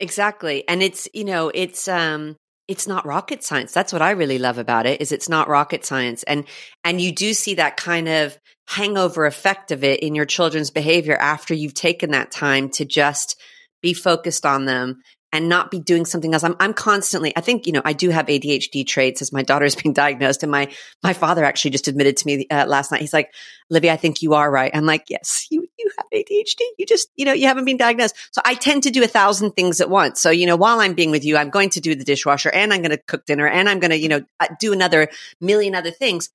Exactly. 0.00 0.66
And 0.66 0.82
it's, 0.82 1.06
you 1.12 1.24
know, 1.24 1.50
it's, 1.54 1.88
um, 1.88 2.36
it's 2.68 2.86
not 2.86 3.06
rocket 3.06 3.42
science. 3.42 3.72
That's 3.72 3.92
what 3.92 4.02
I 4.02 4.10
really 4.10 4.38
love 4.38 4.58
about 4.58 4.86
it 4.86 5.00
is 5.00 5.10
it's 5.10 5.28
not 5.28 5.48
rocket 5.48 5.84
science. 5.84 6.22
And, 6.24 6.44
and 6.84 7.00
you 7.00 7.12
do 7.12 7.32
see 7.32 7.54
that 7.54 7.78
kind 7.78 8.08
of 8.08 8.38
hangover 8.68 9.24
effect 9.24 9.70
of 9.72 9.82
it 9.82 10.00
in 10.00 10.14
your 10.14 10.26
children's 10.26 10.70
behavior 10.70 11.16
after 11.16 11.54
you've 11.54 11.74
taken 11.74 12.10
that 12.10 12.30
time 12.30 12.68
to 12.68 12.84
just 12.84 13.40
be 13.82 13.94
focused 13.94 14.44
on 14.44 14.66
them 14.66 15.00
and 15.32 15.48
not 15.48 15.70
be 15.70 15.78
doing 15.78 16.06
something 16.06 16.32
else. 16.32 16.42
I'm, 16.42 16.56
I'm 16.58 16.72
constantly, 16.72 17.36
I 17.36 17.40
think, 17.40 17.66
you 17.66 17.72
know, 17.72 17.82
I 17.84 17.92
do 17.92 18.08
have 18.10 18.26
ADHD 18.26 18.86
traits 18.86 19.20
as 19.20 19.32
my 19.32 19.42
daughter's 19.48 19.74
being 19.74 19.92
diagnosed. 19.92 20.42
And 20.42 20.50
my, 20.50 20.72
my 21.02 21.12
father 21.12 21.44
actually 21.44 21.72
just 21.72 21.88
admitted 21.88 22.16
to 22.18 22.26
me 22.26 22.46
uh, 22.50 22.64
last 22.66 22.90
night. 22.90 23.02
He's 23.02 23.12
like, 23.12 23.32
Livy, 23.70 23.90
I 23.90 23.96
think 23.96 24.22
you 24.22 24.34
are 24.34 24.50
right. 24.50 24.70
I'm 24.74 24.86
like, 24.86 25.04
yes, 25.08 25.46
you, 25.50 25.68
you 25.78 25.90
have 25.98 26.06
ADHD. 26.12 26.60
You 26.78 26.86
just, 26.86 27.10
you 27.16 27.26
know, 27.26 27.34
you 27.34 27.46
haven't 27.46 27.66
been 27.66 27.76
diagnosed. 27.76 28.16
So 28.32 28.40
I 28.44 28.54
tend 28.54 28.84
to 28.84 28.90
do 28.90 29.04
a 29.04 29.08
thousand 29.08 29.52
things 29.52 29.80
at 29.80 29.90
once. 29.90 30.20
So, 30.20 30.30
you 30.30 30.46
know, 30.46 30.56
while 30.56 30.80
I'm 30.80 30.94
being 30.94 31.10
with 31.10 31.24
you, 31.24 31.36
I'm 31.36 31.50
going 31.50 31.70
to 31.70 31.80
do 31.80 31.94
the 31.94 32.04
dishwasher 32.04 32.50
and 32.50 32.72
I'm 32.72 32.80
going 32.80 32.96
to 32.96 33.02
cook 33.06 33.26
dinner 33.26 33.46
and 33.46 33.68
I'm 33.68 33.80
going 33.80 33.90
to, 33.90 33.98
you 33.98 34.08
know, 34.08 34.24
uh, 34.40 34.46
do 34.58 34.72
another 34.72 35.08
million 35.40 35.74
other 35.74 35.90
things. 35.90 36.30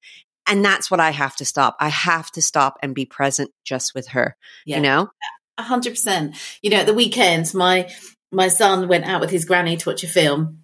And 0.45 0.63
that's 0.63 0.91
what 0.91 0.99
I 0.99 1.09
have 1.11 1.35
to 1.37 1.45
stop. 1.45 1.77
I 1.79 1.89
have 1.89 2.29
to 2.31 2.41
stop 2.41 2.77
and 2.83 2.93
be 2.93 3.05
present 3.05 3.51
just 3.63 3.95
with 3.95 4.09
her, 4.09 4.35
yeah. 4.65 4.75
you 4.75 4.83
know? 4.83 5.09
A 5.57 5.63
hundred 5.63 5.91
percent. 5.91 6.35
You 6.61 6.71
know, 6.71 6.77
at 6.77 6.85
the 6.85 6.93
weekends, 6.93 7.53
my 7.53 7.89
my 8.33 8.47
son 8.47 8.87
went 8.87 9.05
out 9.05 9.21
with 9.21 9.29
his 9.29 9.45
granny 9.45 9.77
to 9.77 9.89
watch 9.89 10.03
a 10.03 10.07
film. 10.07 10.63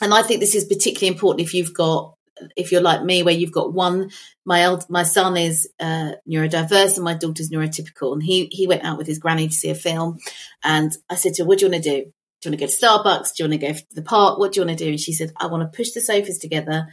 And 0.00 0.12
I 0.12 0.22
think 0.22 0.40
this 0.40 0.54
is 0.54 0.64
particularly 0.64 1.08
important 1.08 1.46
if 1.46 1.54
you've 1.54 1.74
got, 1.74 2.14
if 2.56 2.72
you're 2.72 2.80
like 2.80 3.02
me, 3.02 3.22
where 3.22 3.34
you've 3.34 3.52
got 3.52 3.72
one, 3.72 4.10
my 4.44 4.66
old, 4.66 4.88
my 4.88 5.02
son 5.02 5.36
is 5.36 5.68
uh, 5.78 6.12
neurodiverse 6.28 6.96
and 6.96 7.04
my 7.04 7.14
daughter's 7.14 7.50
neurotypical. 7.50 8.12
And 8.12 8.22
he, 8.22 8.46
he 8.50 8.66
went 8.66 8.84
out 8.84 8.98
with 8.98 9.06
his 9.06 9.18
granny 9.18 9.48
to 9.48 9.54
see 9.54 9.70
a 9.70 9.74
film. 9.74 10.18
And 10.64 10.92
I 11.08 11.14
said 11.14 11.34
to 11.34 11.42
her, 11.42 11.48
what 11.48 11.58
do 11.58 11.66
you 11.66 11.70
want 11.70 11.84
to 11.84 11.90
do? 11.90 12.04
Do 12.42 12.48
you 12.48 12.50
want 12.50 12.60
to 12.60 12.66
go 12.66 12.70
to 12.70 12.76
Starbucks? 12.76 13.34
Do 13.34 13.42
you 13.44 13.48
want 13.48 13.60
to 13.60 13.66
go 13.66 13.72
to 13.72 13.84
the 13.92 14.02
park? 14.02 14.38
What 14.38 14.52
do 14.52 14.60
you 14.60 14.66
want 14.66 14.78
to 14.78 14.84
do? 14.84 14.90
And 14.90 15.00
she 15.00 15.12
said, 15.12 15.32
I 15.36 15.46
want 15.46 15.62
to 15.62 15.76
push 15.76 15.92
the 15.92 16.00
sofas 16.00 16.38
together, 16.38 16.88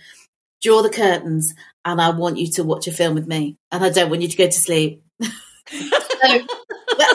draw 0.61 0.83
the 0.83 0.91
curtains, 0.91 1.55
and 1.83 1.99
I 1.99 2.11
want 2.11 2.37
you 2.37 2.51
to 2.51 2.63
watch 2.63 2.87
a 2.87 2.91
film 2.91 3.15
with 3.15 3.27
me. 3.27 3.57
And 3.71 3.83
I 3.83 3.89
don't 3.89 4.11
want 4.11 4.21
you 4.21 4.27
to 4.27 4.37
go 4.37 4.45
to 4.45 4.51
sleep. 4.51 5.03
so 5.21 6.39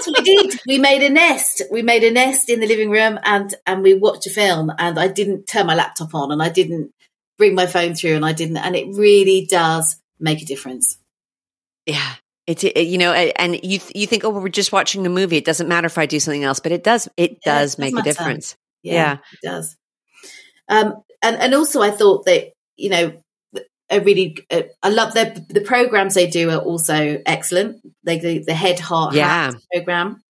we 0.07 0.23
did. 0.23 0.61
We 0.67 0.79
made 0.79 1.03
a 1.03 1.11
nest. 1.11 1.63
We 1.71 1.83
made 1.83 2.05
a 2.05 2.11
nest 2.11 2.49
in 2.49 2.61
the 2.61 2.67
living 2.67 2.91
room 2.91 3.19
and 3.25 3.55
and 3.67 3.83
we 3.83 3.95
watched 3.95 4.27
a 4.27 4.31
film. 4.31 4.73
And 4.79 4.99
I 4.99 5.09
didn't 5.09 5.47
turn 5.47 5.67
my 5.67 5.75
laptop 5.75 6.15
on 6.15 6.33
and 6.33 6.43
I 6.43 6.49
didn't 6.49 6.93
bring 7.39 7.55
my 7.55 7.67
phone 7.67 7.95
through 7.95 8.15
and 8.15 8.25
I 8.25 8.33
didn't. 8.33 8.59
And 8.59 8.77
it 8.77 8.87
really 8.97 9.47
does 9.49 9.97
make 10.19 10.43
a 10.43 10.47
difference. 10.47 10.99
Yeah. 11.87 12.15
It's 12.47 12.63
it, 12.63 12.79
you 12.79 12.99
know, 12.99 13.13
and 13.13 13.59
you 13.65 13.81
you 13.95 14.07
think, 14.07 14.25
oh, 14.25 14.31
well, 14.31 14.43
we're 14.43 14.49
just 14.51 14.73
watching 14.73 15.07
a 15.07 15.11
movie. 15.11 15.39
It 15.39 15.47
doesn't 15.47 15.69
matter 15.69 15.87
if 15.87 15.97
I 15.97 16.05
do 16.05 16.21
something 16.21 16.45
else, 16.45 16.61
but 16.61 16.73
it 16.73 16.85
does. 16.85 17.09
It 17.17 17.39
yeah, 17.45 17.61
does 17.61 17.75
it 17.75 17.79
make 17.81 17.99
a 17.99 18.03
difference. 18.03 18.55
Yeah, 18.83 18.93
yeah, 18.93 19.13
it 19.33 19.39
does. 19.43 19.77
Um, 20.69 21.03
and 21.23 21.37
and 21.37 21.55
also, 21.55 21.81
I 21.81 21.91
thought 21.91 22.27
that 22.27 22.53
you 22.77 22.91
know 22.91 23.24
a 23.91 24.01
really 24.01 24.39
uh, 24.51 24.63
I 24.83 24.89
love 24.89 25.15
their 25.15 25.35
the 25.49 25.61
programs 25.61 26.15
they 26.15 26.29
do 26.29 26.51
are 26.51 26.59
also 26.59 27.21
excellent. 27.27 27.81
They 28.03 28.19
the, 28.19 28.39
the 28.39 28.55
head 28.55 28.81
heart 28.81 29.15
yeah. 29.15 29.53
program 29.73 30.23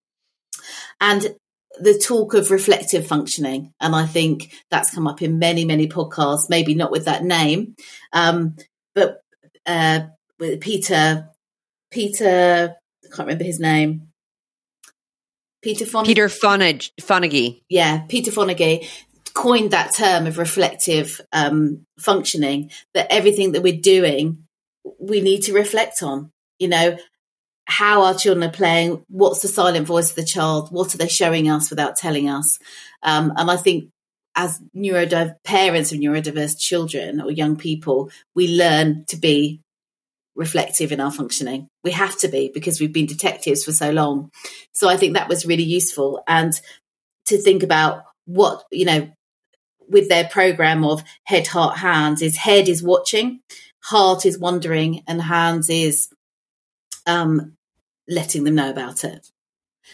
and 1.00 1.34
the 1.80 1.98
talk 1.98 2.34
of 2.34 2.50
reflective 2.50 3.06
functioning, 3.06 3.72
and 3.80 3.94
I 3.94 4.06
think 4.06 4.52
that's 4.70 4.94
come 4.94 5.06
up 5.06 5.22
in 5.22 5.38
many 5.38 5.64
many 5.64 5.88
podcasts. 5.88 6.50
Maybe 6.50 6.74
not 6.74 6.90
with 6.90 7.04
that 7.06 7.24
name, 7.24 7.74
um, 8.12 8.56
but 8.94 9.20
uh, 9.66 10.00
with 10.38 10.60
Peter 10.60 11.28
Peter 11.90 12.74
I 13.04 13.08
can't 13.08 13.26
remember 13.26 13.44
his 13.44 13.60
name. 13.60 14.08
Peter 15.62 15.86
Fonagy. 15.86 16.06
Peter 16.06 16.28
Fonagy. 16.28 17.62
Yeah, 17.70 18.02
Peter 18.08 18.30
Fonagy 18.30 18.86
coined 19.34 19.72
that 19.72 19.94
term 19.94 20.26
of 20.26 20.38
reflective 20.38 21.20
um, 21.32 21.84
functioning 21.98 22.70
that 22.94 23.10
everything 23.10 23.52
that 23.52 23.62
we're 23.62 23.80
doing 23.80 24.44
we 25.00 25.20
need 25.20 25.42
to 25.42 25.52
reflect 25.52 26.02
on 26.02 26.30
you 26.58 26.68
know? 26.68 26.96
How 27.66 28.02
our 28.02 28.14
children 28.14 28.46
are 28.48 28.52
playing 28.52 29.04
what's 29.08 29.40
the 29.40 29.48
silent 29.48 29.86
voice 29.86 30.10
of 30.10 30.16
the 30.16 30.24
child 30.24 30.68
what 30.70 30.94
are 30.94 30.98
they 30.98 31.08
showing 31.08 31.48
us 31.48 31.70
without 31.70 31.96
telling 31.96 32.28
us? 32.28 32.58
Um, 33.02 33.32
and 33.36 33.50
i 33.50 33.56
think 33.56 33.90
as 34.36 34.60
neurodiverse 34.76 35.34
parents 35.44 35.90
of 35.90 35.98
neurodiverse 35.98 36.58
children 36.58 37.22
or 37.22 37.30
young 37.30 37.56
people 37.56 38.10
we 38.34 38.48
learn 38.48 39.04
to 39.08 39.16
be 39.16 39.60
reflective 40.36 40.92
in 40.92 41.00
our 41.00 41.12
functioning. 41.12 41.68
We 41.84 41.92
have 41.92 42.18
to 42.18 42.28
be 42.28 42.50
because 42.52 42.80
we've 42.80 42.92
been 42.92 43.06
detectives 43.06 43.64
for 43.64 43.72
so 43.72 43.90
long. 43.90 44.30
So 44.72 44.88
i 44.88 44.96
think 44.96 45.14
that 45.14 45.28
was 45.28 45.46
really 45.46 45.64
useful. 45.64 46.22
And 46.26 46.52
to 47.26 47.38
think 47.38 47.62
about 47.62 48.04
what 48.26 48.64
you 48.70 48.84
know 48.84 49.10
with 49.88 50.08
their 50.08 50.24
program 50.24 50.84
of 50.84 51.02
head, 51.24 51.46
heart, 51.46 51.78
hands 51.78 52.22
is 52.22 52.36
head 52.36 52.68
is 52.68 52.82
watching, 52.82 53.40
heart 53.80 54.26
is 54.26 54.38
wondering, 54.38 55.02
and 55.06 55.20
hands 55.20 55.68
is 55.70 56.08
um, 57.06 57.56
letting 58.08 58.44
them 58.44 58.54
know 58.54 58.70
about 58.70 59.04
it. 59.04 59.30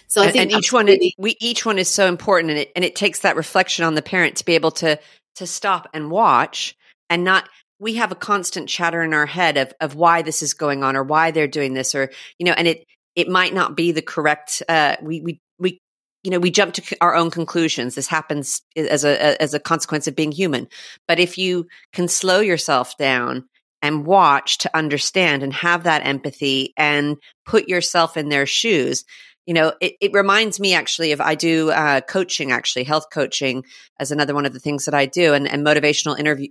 So 0.07 0.23
I 0.23 0.31
think 0.31 0.53
and 0.53 0.61
each 0.61 0.73
one, 0.73 0.87
really- 0.87 1.15
we 1.19 1.37
each 1.41 1.67
one 1.67 1.79
is 1.79 1.89
so 1.89 2.07
important, 2.07 2.51
and 2.51 2.61
it 2.61 2.73
and 2.77 2.85
it 2.85 2.97
takes 2.97 3.21
that 3.21 3.37
reflection 3.37 3.85
on 3.85 3.95
the 3.95 4.03
parent 4.03 4.37
to 4.37 4.45
be 4.45 4.55
able 4.55 4.71
to 4.73 4.99
to 5.37 5.47
stop 5.47 5.89
and 5.95 6.11
watch 6.11 6.77
and 7.09 7.25
not. 7.25 7.49
We 7.79 7.95
have 7.95 8.13
a 8.13 8.17
constant 8.17 8.69
chatter 8.69 9.03
in 9.03 9.15
our 9.15 9.27
head 9.27 9.57
of 9.57 9.73
of 9.81 9.95
why 9.95 10.23
this 10.23 10.43
is 10.43 10.55
going 10.55 10.85
on 10.85 10.97
or 10.97 11.03
why 11.03 11.31
they're 11.31 11.49
doing 11.49 11.75
this 11.75 11.95
or 11.95 12.11
you 12.39 12.47
know, 12.47 12.53
and 12.53 12.69
it 12.69 12.87
it 13.17 13.29
might 13.29 13.55
not 13.55 13.77
be 13.77 13.93
the 13.93 14.03
correct. 14.03 14.63
Uh, 14.69 14.97
we 15.03 15.21
we 15.21 15.41
we 15.50 15.50
you 16.23 16.31
know 16.31 16.39
we 16.39 16.51
jump 16.51 16.75
to 16.75 16.97
our 17.01 17.15
own 17.15 17.31
conclusions. 17.31 17.95
This 17.95 18.09
happens 18.09 18.63
as 18.77 19.05
a 19.05 19.41
as 19.41 19.55
a 19.55 19.61
consequence 19.61 20.07
of 20.07 20.17
being 20.17 20.33
human. 20.33 20.69
But 21.09 21.19
if 21.19 21.39
you 21.39 21.67
can 21.93 22.09
slow 22.09 22.41
yourself 22.41 22.97
down 22.97 23.49
and 23.83 24.05
watch 24.05 24.59
to 24.59 24.77
understand 24.77 25.43
and 25.43 25.53
have 25.55 25.85
that 25.85 26.05
empathy 26.05 26.75
and 26.77 27.17
put 27.47 27.69
yourself 27.69 28.17
in 28.17 28.29
their 28.29 28.47
shoes 28.47 29.05
you 29.47 29.55
know 29.55 29.73
it, 29.81 29.95
it 30.03 30.13
reminds 30.13 30.61
me 30.61 30.75
actually 30.75 31.13
of 31.13 31.21
i 31.23 31.35
do 31.35 31.71
uh, 31.71 32.03
coaching 32.03 32.53
actually 32.53 32.85
health 32.85 33.07
coaching 33.11 33.65
as 33.99 34.13
another 34.13 34.35
one 34.35 34.45
of 34.45 34.53
the 34.53 34.61
things 34.61 34.85
that 34.85 34.93
i 34.93 35.07
do 35.07 35.33
and, 35.33 35.49
and 35.49 35.65
motivational 35.65 36.19
interview 36.19 36.49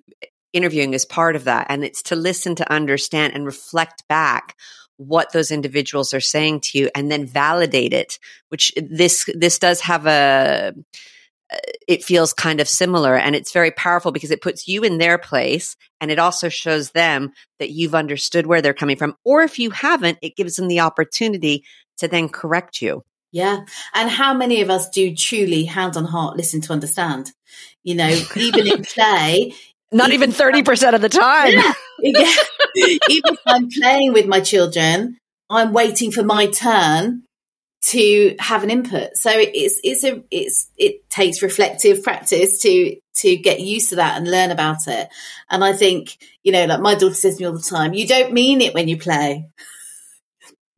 interviewing 0.54 0.94
is 0.94 1.06
part 1.06 1.36
of 1.36 1.46
that. 1.46 1.68
And 1.70 1.84
it's 1.84 2.04
to 2.04 2.16
listen 2.16 2.56
to 2.56 2.72
understand 2.72 3.34
and 3.34 3.46
reflect 3.46 4.08
back 4.08 4.56
what 5.00 5.32
those 5.32 5.50
individuals 5.50 6.14
are 6.14 6.20
saying 6.20 6.60
to 6.60 6.78
you 6.78 6.90
and 6.94 7.10
then 7.10 7.26
validate 7.26 7.94
it 7.94 8.20
which 8.50 8.74
this 8.76 9.30
this 9.34 9.58
does 9.58 9.80
have 9.80 10.06
a 10.06 10.74
uh, 11.52 11.58
it 11.88 12.04
feels 12.04 12.34
kind 12.34 12.60
of 12.60 12.68
similar 12.68 13.16
and 13.16 13.34
it's 13.34 13.54
very 13.54 13.72
powerful 13.72 14.12
because 14.12 14.30
it 14.30 14.42
puts 14.42 14.68
you 14.68 14.84
in 14.84 14.98
their 14.98 15.18
place 15.18 15.78
and 16.02 16.12
it 16.12 16.20
also 16.20 16.50
shows 16.50 16.92
them 16.92 17.32
that 17.60 17.72
you've 17.72 17.96
understood 17.96 18.46
where 18.46 18.62
they're 18.62 18.74
coming 18.74 18.98
from 18.98 19.16
or 19.24 19.42
if 19.42 19.58
you 19.58 19.70
haven't 19.70 20.18
it 20.22 20.36
gives 20.36 20.58
them 20.58 20.68
the 20.68 20.82
opportunity 20.82 21.64
to 21.98 22.08
then 22.08 22.28
correct 22.30 22.82
you. 22.82 23.04
Yeah. 23.32 23.66
And 23.94 24.10
how 24.10 24.34
many 24.34 24.62
of 24.62 24.70
us 24.70 24.90
do 24.90 25.16
truly 25.16 25.64
hand 25.66 25.96
on 25.96 26.06
heart 26.06 26.36
listen 26.36 26.62
to 26.62 26.74
understand? 26.74 27.32
You 27.84 27.96
know 27.96 28.20
even 28.36 28.68
in 28.68 28.84
play 28.96 29.54
not 29.92 30.12
even 30.12 30.32
30% 30.32 30.94
of 30.94 31.02
the 31.02 31.10
time. 31.10 31.54
Yeah, 31.54 31.74
yeah. 32.02 32.34
even 33.10 33.34
if 33.34 33.40
I'm 33.46 33.70
playing 33.70 34.14
with 34.14 34.28
my 34.28 34.40
children, 34.40 35.18
I'm 35.50 35.74
waiting 35.74 36.12
for 36.12 36.24
my 36.24 36.48
turn 36.48 37.24
to 37.82 38.36
have 38.40 38.64
an 38.64 38.70
input. 38.70 39.16
So 39.16 39.32
it's 39.34 39.80
it's 39.84 40.04
a 40.04 40.22
it's 40.32 40.70
it 40.78 41.10
takes 41.10 41.42
reflective 41.42 42.04
practice 42.04 42.62
to 42.62 42.96
to 43.16 43.38
get 43.38 43.60
used 43.62 43.90
to 43.90 43.96
that 43.96 44.18
and 44.18 44.30
learn 44.30 44.52
about 44.52 44.88
it. 44.88 45.10
And 45.50 45.64
I 45.64 45.74
think 45.74 46.18
you 46.44 46.52
know, 46.52 46.66
like 46.66 46.82
my 46.82 46.96
daughter 46.96 47.14
says 47.14 47.38
to 47.38 47.44
me 47.44 47.48
all 47.48 47.54
the 47.54 47.62
time, 47.62 47.94
"You 47.94 48.08
don't 48.08 48.34
mean 48.34 48.62
it 48.62 48.74
when 48.74 48.88
you 48.88 48.98
play." 48.98 49.48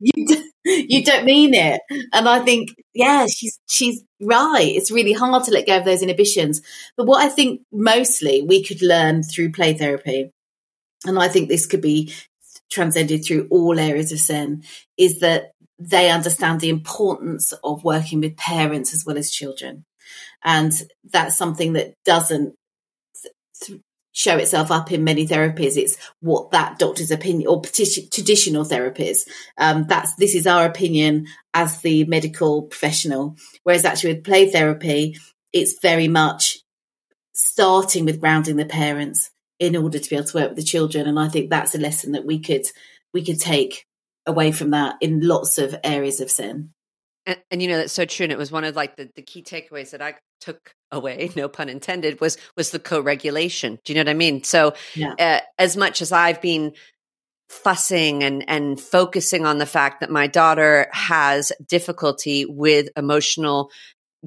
you 0.00 0.26
do, 0.26 0.50
you 0.64 1.04
don't 1.04 1.24
mean 1.24 1.54
it. 1.54 1.80
And 2.12 2.28
I 2.28 2.40
think, 2.40 2.70
yeah, 2.94 3.26
she's 3.26 3.58
she's 3.68 4.02
right. 4.20 4.72
It's 4.74 4.90
really 4.90 5.12
hard 5.12 5.44
to 5.44 5.50
let 5.50 5.66
go 5.66 5.78
of 5.78 5.84
those 5.84 6.02
inhibitions. 6.02 6.62
But 6.96 7.06
what 7.06 7.24
I 7.24 7.28
think 7.28 7.62
mostly 7.72 8.42
we 8.42 8.64
could 8.64 8.82
learn 8.82 9.22
through 9.22 9.52
play 9.52 9.74
therapy, 9.74 10.30
and 11.04 11.18
I 11.18 11.28
think 11.28 11.48
this 11.48 11.66
could 11.66 11.82
be 11.82 12.12
transcended 12.70 13.24
through 13.24 13.48
all 13.50 13.78
areas 13.78 14.12
of 14.12 14.18
SEN, 14.18 14.62
is 14.96 15.20
that 15.20 15.52
they 15.78 16.10
understand 16.10 16.60
the 16.60 16.70
importance 16.70 17.52
of 17.64 17.84
working 17.84 18.20
with 18.20 18.36
parents 18.36 18.94
as 18.94 19.04
well 19.04 19.18
as 19.18 19.30
children. 19.30 19.84
And 20.44 20.72
that's 21.12 21.36
something 21.36 21.74
that 21.74 21.94
doesn't 22.04 22.54
show 24.12 24.36
itself 24.36 24.70
up 24.70 24.92
in 24.92 25.04
many 25.04 25.26
therapies. 25.26 25.76
It's 25.76 25.96
what 26.20 26.50
that 26.50 26.78
doctor's 26.78 27.10
opinion 27.10 27.48
or 27.48 27.62
traditional 27.62 28.64
therapies. 28.64 29.28
Um, 29.58 29.86
that's 29.88 30.14
this 30.16 30.34
is 30.34 30.46
our 30.46 30.66
opinion 30.66 31.26
as 31.54 31.80
the 31.80 32.04
medical 32.04 32.62
professional. 32.62 33.36
Whereas 33.62 33.84
actually 33.84 34.14
with 34.14 34.24
play 34.24 34.50
therapy, 34.50 35.16
it's 35.52 35.80
very 35.80 36.08
much 36.08 36.58
starting 37.32 38.04
with 38.04 38.20
grounding 38.20 38.56
the 38.56 38.66
parents 38.66 39.30
in 39.58 39.76
order 39.76 39.98
to 39.98 40.10
be 40.10 40.16
able 40.16 40.26
to 40.26 40.38
work 40.38 40.48
with 40.50 40.56
the 40.56 40.62
children. 40.62 41.06
And 41.06 41.18
I 41.18 41.28
think 41.28 41.48
that's 41.48 41.74
a 41.74 41.78
lesson 41.78 42.12
that 42.12 42.26
we 42.26 42.38
could 42.38 42.66
we 43.12 43.24
could 43.24 43.40
take 43.40 43.86
away 44.26 44.52
from 44.52 44.70
that 44.70 44.96
in 45.00 45.26
lots 45.26 45.58
of 45.58 45.74
areas 45.82 46.20
of 46.20 46.30
SEN. 46.30 46.70
And, 47.24 47.38
and, 47.50 47.62
you 47.62 47.68
know 47.68 47.76
that's 47.76 47.92
so 47.92 48.04
true. 48.04 48.24
And 48.24 48.32
it 48.32 48.38
was 48.38 48.50
one 48.50 48.64
of 48.64 48.74
like 48.74 48.96
the, 48.96 49.08
the 49.14 49.22
key 49.22 49.42
takeaways 49.42 49.90
that 49.90 50.02
I 50.02 50.14
took 50.40 50.74
away, 50.92 51.30
no 51.36 51.48
pun 51.48 51.68
intended, 51.68 52.20
was 52.20 52.36
was 52.56 52.70
the 52.70 52.78
co-regulation. 52.78 53.78
Do 53.84 53.92
you 53.92 53.96
know 53.96 54.02
what 54.02 54.10
I 54.10 54.14
mean? 54.14 54.44
So 54.44 54.74
yeah. 54.94 55.14
uh, 55.18 55.40
as 55.58 55.76
much 55.76 56.02
as 56.02 56.12
I've 56.12 56.40
been 56.40 56.74
fussing 57.48 58.22
and 58.22 58.48
and 58.48 58.80
focusing 58.80 59.44
on 59.44 59.58
the 59.58 59.66
fact 59.66 60.00
that 60.00 60.10
my 60.10 60.26
daughter 60.26 60.88
has 60.92 61.52
difficulty 61.66 62.46
with 62.46 62.88
emotional 62.96 63.70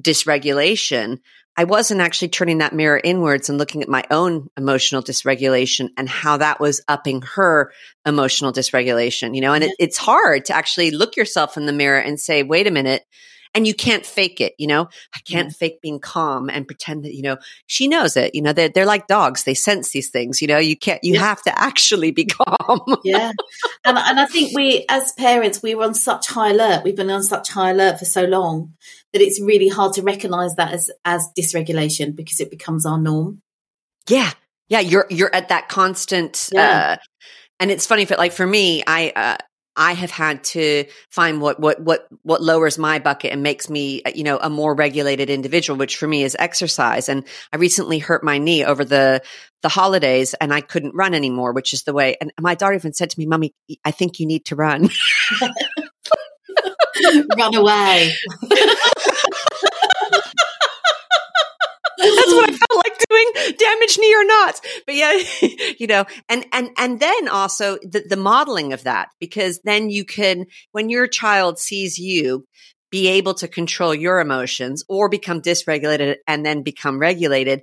dysregulation, 0.00 1.18
I 1.56 1.64
wasn't 1.64 2.02
actually 2.02 2.28
turning 2.28 2.58
that 2.58 2.74
mirror 2.74 3.00
inwards 3.02 3.48
and 3.48 3.58
looking 3.58 3.82
at 3.82 3.88
my 3.88 4.04
own 4.10 4.48
emotional 4.58 5.02
dysregulation 5.02 5.88
and 5.96 6.08
how 6.08 6.36
that 6.36 6.60
was 6.60 6.82
upping 6.86 7.22
her 7.34 7.72
emotional 8.04 8.52
dysregulation, 8.52 9.34
you 9.34 9.40
know, 9.40 9.54
and 9.54 9.64
it, 9.64 9.74
it's 9.78 9.96
hard 9.96 10.44
to 10.46 10.54
actually 10.54 10.90
look 10.90 11.16
yourself 11.16 11.56
in 11.56 11.64
the 11.64 11.72
mirror 11.72 11.98
and 11.98 12.20
say, 12.20 12.42
wait 12.42 12.66
a 12.66 12.70
minute, 12.70 13.04
and 13.56 13.66
you 13.66 13.72
can't 13.72 14.04
fake 14.04 14.40
it. 14.40 14.54
You 14.58 14.66
know, 14.66 14.88
I 15.14 15.18
can't 15.20 15.48
yeah. 15.48 15.54
fake 15.54 15.80
being 15.80 15.98
calm 15.98 16.50
and 16.50 16.66
pretend 16.66 17.06
that, 17.06 17.14
you 17.14 17.22
know, 17.22 17.38
she 17.66 17.88
knows 17.88 18.14
it. 18.14 18.34
You 18.34 18.42
know, 18.42 18.52
they're, 18.52 18.68
they're 18.68 18.84
like 18.84 19.06
dogs. 19.06 19.44
They 19.44 19.54
sense 19.54 19.90
these 19.90 20.10
things, 20.10 20.42
you 20.42 20.46
know, 20.46 20.58
you 20.58 20.76
can't, 20.76 21.02
you 21.02 21.14
yeah. 21.14 21.20
have 21.20 21.42
to 21.44 21.58
actually 21.58 22.10
be 22.10 22.24
calm. 22.26 22.80
yeah. 23.02 23.32
And, 23.84 23.96
and 23.96 24.20
I 24.20 24.26
think 24.26 24.54
we, 24.54 24.84
as 24.90 25.12
parents, 25.12 25.62
we 25.62 25.74
were 25.74 25.84
on 25.84 25.94
such 25.94 26.28
high 26.28 26.50
alert. 26.50 26.84
We've 26.84 26.94
been 26.94 27.10
on 27.10 27.22
such 27.22 27.50
high 27.50 27.70
alert 27.70 27.98
for 27.98 28.04
so 28.04 28.24
long 28.24 28.74
that 29.14 29.22
it's 29.22 29.40
really 29.40 29.68
hard 29.68 29.94
to 29.94 30.02
recognize 30.02 30.54
that 30.56 30.72
as, 30.72 30.90
as 31.06 31.26
dysregulation 31.36 32.14
because 32.14 32.40
it 32.40 32.50
becomes 32.50 32.84
our 32.84 32.98
norm. 32.98 33.40
Yeah. 34.06 34.32
Yeah. 34.68 34.80
You're, 34.80 35.06
you're 35.08 35.34
at 35.34 35.48
that 35.48 35.70
constant, 35.70 36.50
yeah. 36.52 36.98
uh, 36.98 37.02
and 37.58 37.70
it's 37.70 37.86
funny, 37.86 38.04
but 38.04 38.18
like 38.18 38.32
for 38.32 38.46
me, 38.46 38.82
I, 38.86 39.12
uh, 39.16 39.36
I 39.76 39.92
have 39.92 40.10
had 40.10 40.42
to 40.44 40.86
find 41.10 41.40
what 41.40 41.60
what 41.60 41.80
what 41.80 42.08
what 42.22 42.42
lowers 42.42 42.78
my 42.78 42.98
bucket 42.98 43.32
and 43.32 43.42
makes 43.42 43.68
me 43.68 44.02
uh, 44.04 44.12
you 44.14 44.24
know 44.24 44.38
a 44.40 44.48
more 44.48 44.74
regulated 44.74 45.30
individual 45.30 45.78
which 45.78 45.96
for 45.96 46.08
me 46.08 46.22
is 46.22 46.36
exercise. 46.38 47.08
And 47.08 47.26
I 47.52 47.56
recently 47.56 47.98
hurt 47.98 48.24
my 48.24 48.38
knee 48.38 48.64
over 48.64 48.84
the 48.84 49.22
the 49.62 49.68
holidays 49.68 50.34
and 50.34 50.52
I 50.52 50.60
couldn't 50.60 50.94
run 50.94 51.14
anymore 51.14 51.52
which 51.52 51.72
is 51.72 51.82
the 51.82 51.92
way 51.92 52.16
and 52.20 52.32
my 52.40 52.54
daughter 52.54 52.74
even 52.74 52.92
said 52.92 53.10
to 53.10 53.18
me 53.18 53.26
mommy 53.26 53.54
I 53.84 53.90
think 53.90 54.20
you 54.20 54.26
need 54.26 54.44
to 54.46 54.56
run. 54.56 54.88
Run 57.36 57.54
away 57.54 58.10
That's 61.98 62.34
what 62.34 62.50
I 62.50 62.52
felt 62.52 62.84
like 62.84 62.98
doing, 63.08 63.55
damaged 63.68 63.98
knee 63.98 64.14
or 64.14 64.24
not. 64.24 64.60
But 64.86 64.94
yeah, 64.94 65.18
you 65.78 65.86
know, 65.86 66.04
and 66.28 66.46
and 66.52 66.70
and 66.78 67.00
then 67.00 67.28
also 67.28 67.78
the, 67.82 68.04
the 68.08 68.16
modeling 68.16 68.72
of 68.72 68.84
that, 68.84 69.08
because 69.20 69.60
then 69.64 69.90
you 69.90 70.04
can, 70.04 70.46
when 70.72 70.88
your 70.88 71.06
child 71.06 71.58
sees 71.58 71.98
you, 71.98 72.44
be 72.90 73.08
able 73.08 73.34
to 73.34 73.48
control 73.48 73.94
your 73.94 74.20
emotions 74.20 74.84
or 74.88 75.08
become 75.08 75.40
dysregulated 75.40 76.16
and 76.26 76.46
then 76.46 76.62
become 76.62 76.98
regulated 76.98 77.62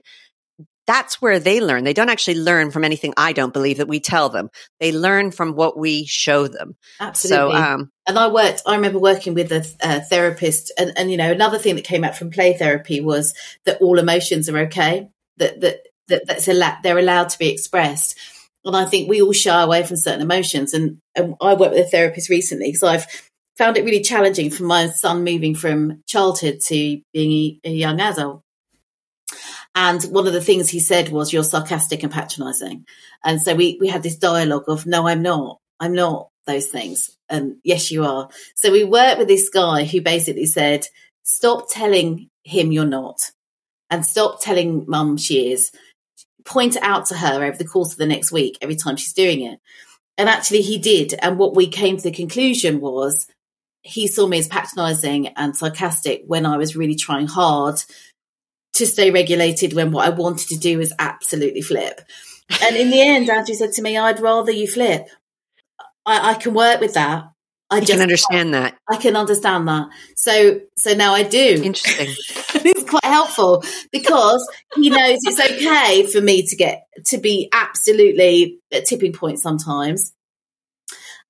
that's 0.86 1.22
where 1.22 1.40
they 1.40 1.62
learn. 1.62 1.84
They 1.84 1.94
don't 1.94 2.10
actually 2.10 2.40
learn 2.40 2.72
from 2.72 2.84
anything 2.84 3.14
I 3.16 3.34
don't 3.34 3.54
believe 3.54 3.78
that 3.78 3.88
we 3.88 4.00
tell 4.00 4.30
them. 4.30 4.50
They 4.80 4.92
learn 4.92 5.32
from 5.32 5.56
what 5.56 5.78
we 5.78 6.06
show 6.06 6.48
them. 6.48 6.76
Absolutely. 7.00 7.56
So, 7.56 7.64
um, 7.64 7.92
and 8.08 8.20
I 8.20 8.28
worked, 8.28 8.64
I 8.66 8.76
remember 8.76 9.00
working 9.00 9.34
with 9.34 9.52
a, 9.52 9.66
a 9.82 10.02
therapist 10.02 10.72
and, 10.78 10.92
and, 10.98 11.10
you 11.10 11.18
know, 11.18 11.32
another 11.32 11.58
thing 11.58 11.76
that 11.76 11.86
came 11.86 12.04
out 12.04 12.18
from 12.18 12.32
play 12.32 12.54
therapy 12.54 13.00
was 13.00 13.34
that 13.66 13.82
all 13.82 13.98
emotions 13.98 14.50
are 14.50 14.58
okay, 14.60 15.08
that, 15.38 15.62
that, 15.62 15.88
that 16.08 16.28
that's 16.28 16.48
a 16.48 16.78
they're 16.84 17.00
allowed 17.00 17.30
to 17.30 17.40
be 17.40 17.50
expressed. 17.50 18.18
And 18.66 18.76
I 18.76 18.86
think 18.86 19.10
we 19.10 19.22
all 19.22 19.34
shy 19.34 19.62
away 19.62 19.84
from 19.84 19.98
certain 19.98 20.22
emotions. 20.22 20.74
And, 20.74 21.00
and 21.16 21.36
I 21.42 21.54
worked 21.54 21.74
with 21.74 21.86
a 21.86 21.90
therapist 21.90 22.30
recently 22.30 22.68
because 22.68 22.84
I've 22.84 23.06
found 23.58 23.78
it 23.78 23.84
really 23.84 24.02
challenging 24.02 24.50
for 24.50 24.64
my 24.64 24.88
son 24.88 25.24
moving 25.24 25.54
from 25.54 26.02
childhood 26.08 26.62
to 26.62 27.02
being 27.14 27.60
a, 27.66 27.70
a 27.70 27.72
young 27.72 28.00
adult. 28.00 28.42
And 29.76 30.02
one 30.04 30.28
of 30.28 30.34
the 30.34 30.42
things 30.42 30.70
he 30.70 30.80
said 30.80 31.10
was, 31.10 31.34
you're 31.34 31.44
sarcastic 31.44 32.04
and 32.04 32.12
patronizing. 32.12 32.86
And 33.24 33.42
so 33.42 33.56
we, 33.56 33.78
we 33.82 33.88
had 33.88 34.04
this 34.04 34.18
dialogue 34.18 34.66
of, 34.68 34.86
no, 34.86 35.08
I'm 35.08 35.24
not. 35.24 35.60
I'm 35.80 35.94
not 35.94 36.30
those 36.46 36.68
things. 36.68 37.18
And 37.28 37.58
yes, 37.64 37.92
you 37.92 38.06
are. 38.06 38.30
So 38.56 38.72
we 38.72 38.84
worked 38.84 39.18
with 39.18 39.28
this 39.28 39.50
guy 39.50 39.86
who 39.86 40.02
basically 40.02 40.46
said, 40.46 40.86
stop 41.24 41.66
telling 41.70 42.30
him 42.44 42.72
you're 42.72 42.86
not 42.86 43.18
and 43.90 44.06
stop 44.06 44.42
telling 44.42 44.86
mum 44.88 45.18
she 45.18 45.52
is. 45.52 45.72
Point 46.46 46.76
it 46.76 46.84
out 46.84 47.08
to 47.08 47.18
her 47.18 47.44
over 47.44 47.58
the 47.58 47.68
course 47.68 47.94
of 47.94 47.98
the 47.98 48.06
next 48.06 48.32
week, 48.32 48.58
every 48.62 48.76
time 48.76 48.98
she's 48.98 49.14
doing 49.14 49.42
it. 49.42 49.60
And 50.18 50.30
actually 50.30 50.62
he 50.62 50.78
did. 50.78 51.16
And 51.22 51.38
what 51.38 51.56
we 51.56 51.68
came 51.68 51.98
to 51.98 52.04
the 52.04 52.12
conclusion 52.12 52.82
was 52.82 53.28
he 53.82 54.08
saw 54.08 54.28
me 54.28 54.40
as 54.40 54.48
patronizing 54.48 55.28
and 55.30 55.56
sarcastic 55.56 56.24
when 56.28 56.46
I 56.46 56.58
was 56.58 56.76
really 56.76 56.96
trying 56.96 57.28
hard 57.28 57.84
to 58.74 58.88
stay 58.88 59.12
regulated 59.12 59.74
when 59.74 59.92
what 59.92 60.08
I 60.08 60.10
wanted 60.10 60.48
to 60.50 60.58
do 60.58 60.78
was 60.78 60.94
absolutely 60.98 61.62
flip. 61.62 62.02
And 62.62 62.76
in 62.76 62.90
the 62.90 63.02
end, 63.02 63.30
Andrew 63.30 63.56
said 63.56 63.74
to 63.74 63.82
me, 63.82 63.98
I'd 63.98 64.20
rather 64.20 64.52
you 64.52 64.68
flip. 64.68 65.08
I, 66.06 66.32
I 66.32 66.34
can 66.36 66.54
work 66.54 66.82
with 66.82 66.94
that. 66.96 67.33
I 67.70 67.80
just 67.80 67.92
can 67.92 68.02
understand 68.02 68.54
that. 68.54 68.78
I 68.90 68.98
can 68.98 69.16
understand 69.16 69.68
that. 69.68 69.90
So, 70.16 70.62
so 70.78 70.94
now 70.94 71.14
I 71.14 71.24
do. 71.24 71.62
Interesting. 71.64 72.08
it's 72.66 72.90
quite 72.90 73.06
helpful 73.06 73.64
because 73.92 74.48
he 74.76 74.90
knows 74.90 75.20
it's 75.24 75.40
okay 75.40 76.06
for 76.06 76.22
me 76.22 76.46
to 76.46 76.56
get 76.56 76.86
to 77.06 77.18
be 77.18 77.50
absolutely 77.52 78.60
at 78.72 78.86
tipping 78.86 79.14
point 79.14 79.40
sometimes 79.40 80.14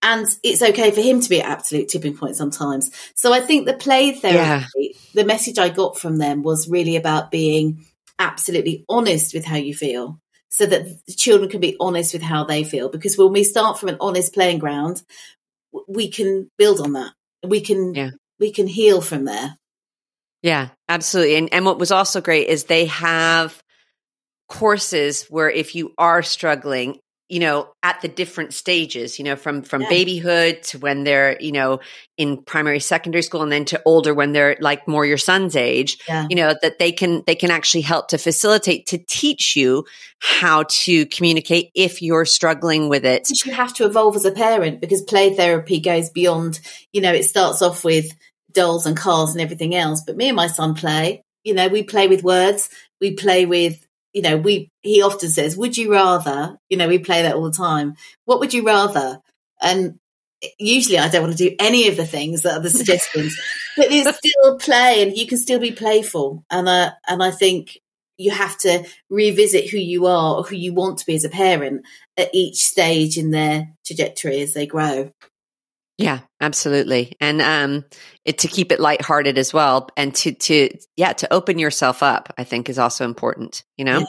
and 0.04 0.28
it's 0.44 0.62
okay 0.62 0.92
for 0.92 1.02
him 1.02 1.22
to 1.22 1.30
be 1.30 1.42
at 1.42 1.50
absolute 1.50 1.88
tipping 1.88 2.16
point 2.16 2.36
sometimes. 2.36 2.92
So 3.16 3.32
I 3.32 3.40
think 3.40 3.66
the 3.66 3.74
play 3.74 4.12
therapy, 4.12 4.68
yeah. 4.76 4.90
the 5.14 5.24
message 5.24 5.58
I 5.58 5.70
got 5.70 5.98
from 5.98 6.18
them 6.18 6.44
was 6.44 6.70
really 6.70 6.98
about 6.98 7.32
being 7.32 7.86
absolutely 8.20 8.86
honest 8.90 9.34
with 9.34 9.46
how 9.46 9.56
you 9.56 9.74
feel 9.74 10.20
so 10.50 10.66
that 10.66 11.06
the 11.08 11.14
children 11.14 11.50
can 11.50 11.62
be 11.62 11.78
honest 11.80 12.14
with 12.14 12.22
how 12.22 12.44
they 12.44 12.66
feel. 12.66 12.90
Because 12.90 13.18
when 13.18 13.32
we 13.32 13.46
start 13.46 13.80
from 13.80 13.90
an 13.90 13.98
honest 14.02 14.34
playing 14.34 14.60
ground, 14.60 15.02
we 15.88 16.10
can 16.10 16.50
build 16.58 16.80
on 16.80 16.94
that. 16.94 17.14
We 17.46 17.62
can, 17.62 17.94
yeah. 17.94 18.12
we 18.40 18.52
can 18.52 18.68
heal 18.68 19.02
from 19.02 19.26
there. 19.26 19.58
Yeah, 20.42 20.70
absolutely. 20.90 21.36
And, 21.36 21.54
and 21.54 21.66
what 21.66 21.80
was 21.80 21.92
also 21.92 22.22
great 22.22 22.48
is 22.48 22.66
they 22.66 22.86
have 22.86 23.62
courses 24.50 25.26
where 25.30 25.50
if 25.50 25.74
you 25.74 25.94
are 25.98 26.22
struggling 26.22 27.00
you 27.30 27.40
know 27.40 27.74
at 27.82 28.02
the 28.02 28.08
different 28.08 28.54
stages 28.54 29.18
you 29.18 29.26
know 29.26 29.36
from 29.36 29.62
from 29.64 29.82
yeah. 29.82 29.90
babyhood 29.90 30.62
to 30.62 30.78
when 30.80 31.04
they're 31.04 31.40
you 31.42 31.52
know 31.52 31.80
in 32.18 32.38
primary 32.44 32.80
secondary 32.80 33.22
school 33.22 33.42
and 33.42 33.52
then 33.52 33.66
to 33.66 33.82
older 33.86 34.14
when 34.14 34.34
they're 34.34 34.58
like 34.60 34.88
more 34.88 35.06
your 35.06 35.18
son's 35.18 35.56
age 35.56 35.98
yeah. 36.08 36.28
you 36.30 36.36
know 36.36 36.54
that 36.62 36.80
they 36.80 36.92
can 36.92 37.24
they 37.26 37.36
can 37.36 37.50
actually 37.50 37.82
help 37.82 38.10
to 38.10 38.18
facilitate 38.18 38.86
to 38.86 38.98
teach 38.98 39.56
you 39.56 39.86
how 40.20 40.64
to 40.70 41.06
communicate 41.08 41.72
if 41.74 42.02
you're 42.02 42.26
struggling 42.26 42.90
with 42.90 43.06
it 43.06 43.28
you 43.46 43.54
have 43.54 43.74
to 43.74 43.86
evolve 43.86 44.16
as 44.16 44.26
a 44.26 44.32
parent 44.32 44.82
because 44.82 45.02
play 45.02 45.34
therapy 45.34 45.80
goes 45.80 46.10
beyond 46.10 46.60
you 46.92 47.02
know 47.02 47.14
it 47.14 47.24
starts 47.24 47.62
off 47.62 47.84
with 47.84 48.06
dolls 48.52 48.86
and 48.86 48.98
cars 48.98 49.32
and 49.32 49.42
everything 49.42 49.74
else 49.74 50.04
but 50.06 50.18
me 50.18 50.28
and 50.28 50.36
my 50.36 50.48
son 50.48 50.76
play 50.76 51.24
you 51.44 51.54
know 51.54 51.68
we 51.68 51.84
play 51.84 52.08
with 52.08 52.24
words 52.24 52.70
we 53.00 53.14
play 53.14 53.46
with 53.46 53.86
you 54.14 54.22
know, 54.22 54.38
we, 54.38 54.70
he 54.82 55.02
often 55.02 55.30
says, 55.30 55.58
would 55.58 55.76
you 55.76 55.92
rather, 55.92 56.58
you 56.70 56.78
know, 56.78 56.88
we 56.88 57.00
play 57.00 57.24
that 57.24 57.36
all 57.36 57.44
the 57.44 57.52
time. 57.52 57.96
What 58.26 58.40
would 58.40 58.54
you 58.54 58.66
rather? 58.66 59.20
And 59.62 60.00
usually 60.60 61.00
I 61.00 61.10
don't 61.10 61.24
want 61.24 61.38
to 61.38 61.50
do 61.50 61.56
any 61.60 61.88
of 61.88 61.98
the 61.98 62.06
things 62.06 62.44
that 62.44 62.54
are 62.54 62.62
the 62.62 62.70
suggestions, 62.70 63.36
but 63.78 63.88
it's 63.90 64.18
still 64.18 64.58
play 64.60 65.02
and 65.02 65.18
you 65.18 65.28
can 65.28 65.38
still 65.38 65.60
be 65.60 65.72
playful. 65.72 66.46
And, 66.50 66.70
uh, 66.70 66.92
and 67.08 67.24
I 67.24 67.32
think 67.32 67.80
you 68.18 68.32
have 68.32 68.58
to 68.60 68.86
revisit 69.10 69.70
who 69.70 69.78
you 69.78 70.06
are 70.06 70.36
or 70.36 70.44
who 70.44 70.56
you 70.56 70.74
want 70.74 71.00
to 71.00 71.06
be 71.06 71.16
as 71.16 71.26
a 71.26 71.30
parent 71.30 71.86
at 72.16 72.30
each 72.34 72.64
stage 72.64 73.18
in 73.18 73.32
their 73.32 73.70
trajectory 73.86 74.42
as 74.42 74.54
they 74.54 74.68
grow. 74.68 75.12
Yeah, 75.98 76.20
absolutely. 76.42 77.16
And 77.20 77.42
um 77.42 77.86
it, 78.26 78.40
to 78.40 78.48
keep 78.48 78.72
it 78.72 78.80
lighthearted 78.80 79.38
as 79.38 79.54
well 79.54 79.90
and 79.96 80.14
to 80.16 80.34
to 80.34 80.70
yeah, 80.96 81.14
to 81.14 81.32
open 81.34 81.60
yourself 81.60 82.02
up, 82.04 82.34
I 82.38 82.44
think 82.44 82.70
is 82.70 82.80
also 82.80 83.06
important, 83.06 83.64
you 83.78 83.86
know? 83.86 84.00
Yeah, 84.00 84.06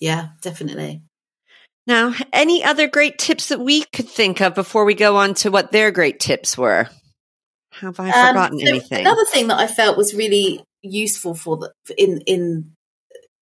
yeah 0.00 0.28
definitely. 0.42 1.02
Now, 1.86 2.14
any 2.32 2.62
other 2.62 2.86
great 2.86 3.18
tips 3.18 3.48
that 3.48 3.58
we 3.58 3.84
could 3.92 4.08
think 4.08 4.40
of 4.40 4.54
before 4.54 4.84
we 4.84 4.94
go 4.94 5.16
on 5.16 5.34
to 5.34 5.50
what 5.50 5.72
their 5.72 5.90
great 5.90 6.20
tips 6.20 6.56
were? 6.56 6.88
Have 7.72 7.98
I 7.98 8.10
um, 8.10 8.28
forgotten 8.28 8.60
um, 8.60 8.60
so 8.60 8.68
anything? 8.68 9.00
Another 9.00 9.24
thing 9.24 9.48
that 9.48 9.58
I 9.58 9.66
felt 9.66 9.96
was 9.96 10.14
really 10.14 10.62
useful 10.82 11.34
for 11.34 11.56
the 11.56 11.72
in 11.96 12.20
in 12.26 12.72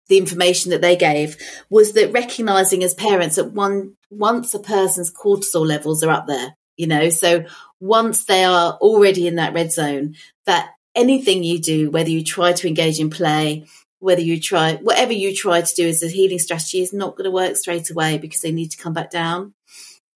the 0.08 0.18
information 0.18 0.70
that 0.70 0.80
they 0.80 0.96
gave 0.96 1.36
was 1.70 1.92
that 1.92 2.12
recognizing 2.12 2.82
as 2.82 2.94
parents 2.94 3.36
that 3.36 3.52
one 3.52 3.94
once 4.10 4.54
a 4.54 4.58
person's 4.58 5.12
cortisol 5.12 5.66
levels 5.66 6.02
are 6.02 6.10
up 6.10 6.26
there, 6.26 6.56
you 6.76 6.86
know, 6.86 7.10
so 7.10 7.44
once 7.80 8.24
they 8.24 8.44
are 8.44 8.74
already 8.74 9.26
in 9.26 9.36
that 9.36 9.54
red 9.54 9.72
zone, 9.72 10.14
that 10.46 10.70
anything 10.94 11.42
you 11.42 11.58
do, 11.58 11.90
whether 11.90 12.10
you 12.10 12.22
try 12.22 12.52
to 12.52 12.68
engage 12.68 13.00
in 13.00 13.10
play 13.10 13.66
whether 14.00 14.22
you 14.22 14.40
try 14.40 14.74
whatever 14.76 15.12
you 15.12 15.34
try 15.34 15.60
to 15.60 15.74
do 15.74 15.86
as 15.86 16.02
a 16.02 16.08
healing 16.08 16.38
strategy 16.38 16.80
is 16.80 16.92
not 16.92 17.16
going 17.16 17.24
to 17.24 17.30
work 17.30 17.54
straight 17.54 17.90
away 17.90 18.18
because 18.18 18.40
they 18.40 18.50
need 18.50 18.70
to 18.70 18.82
come 18.82 18.92
back 18.92 19.10
down. 19.10 19.54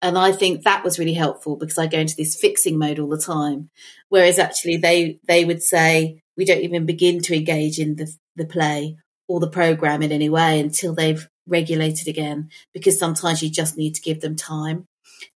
And 0.01 0.17
I 0.17 0.33
think 0.33 0.63
that 0.63 0.83
was 0.83 0.99
really 0.99 1.13
helpful 1.13 1.55
because 1.55 1.77
I 1.77 1.87
go 1.87 1.99
into 1.99 2.15
this 2.17 2.35
fixing 2.35 2.77
mode 2.77 2.99
all 2.99 3.07
the 3.07 3.17
time. 3.17 3.69
Whereas 4.09 4.37
actually 4.37 4.77
they 4.77 5.19
they 5.27 5.45
would 5.45 5.63
say 5.63 6.21
we 6.35 6.45
don't 6.45 6.63
even 6.63 6.85
begin 6.85 7.21
to 7.21 7.35
engage 7.35 7.79
in 7.79 7.95
the 7.95 8.11
the 8.35 8.45
play 8.45 8.97
or 9.27 9.39
the 9.39 9.49
program 9.49 10.01
in 10.01 10.11
any 10.11 10.29
way 10.29 10.59
until 10.59 10.93
they've 10.93 11.27
regulated 11.47 12.07
again 12.07 12.49
because 12.73 12.99
sometimes 12.99 13.41
you 13.41 13.49
just 13.49 13.77
need 13.77 13.95
to 13.95 14.01
give 14.01 14.19
them 14.19 14.35
time. 14.35 14.85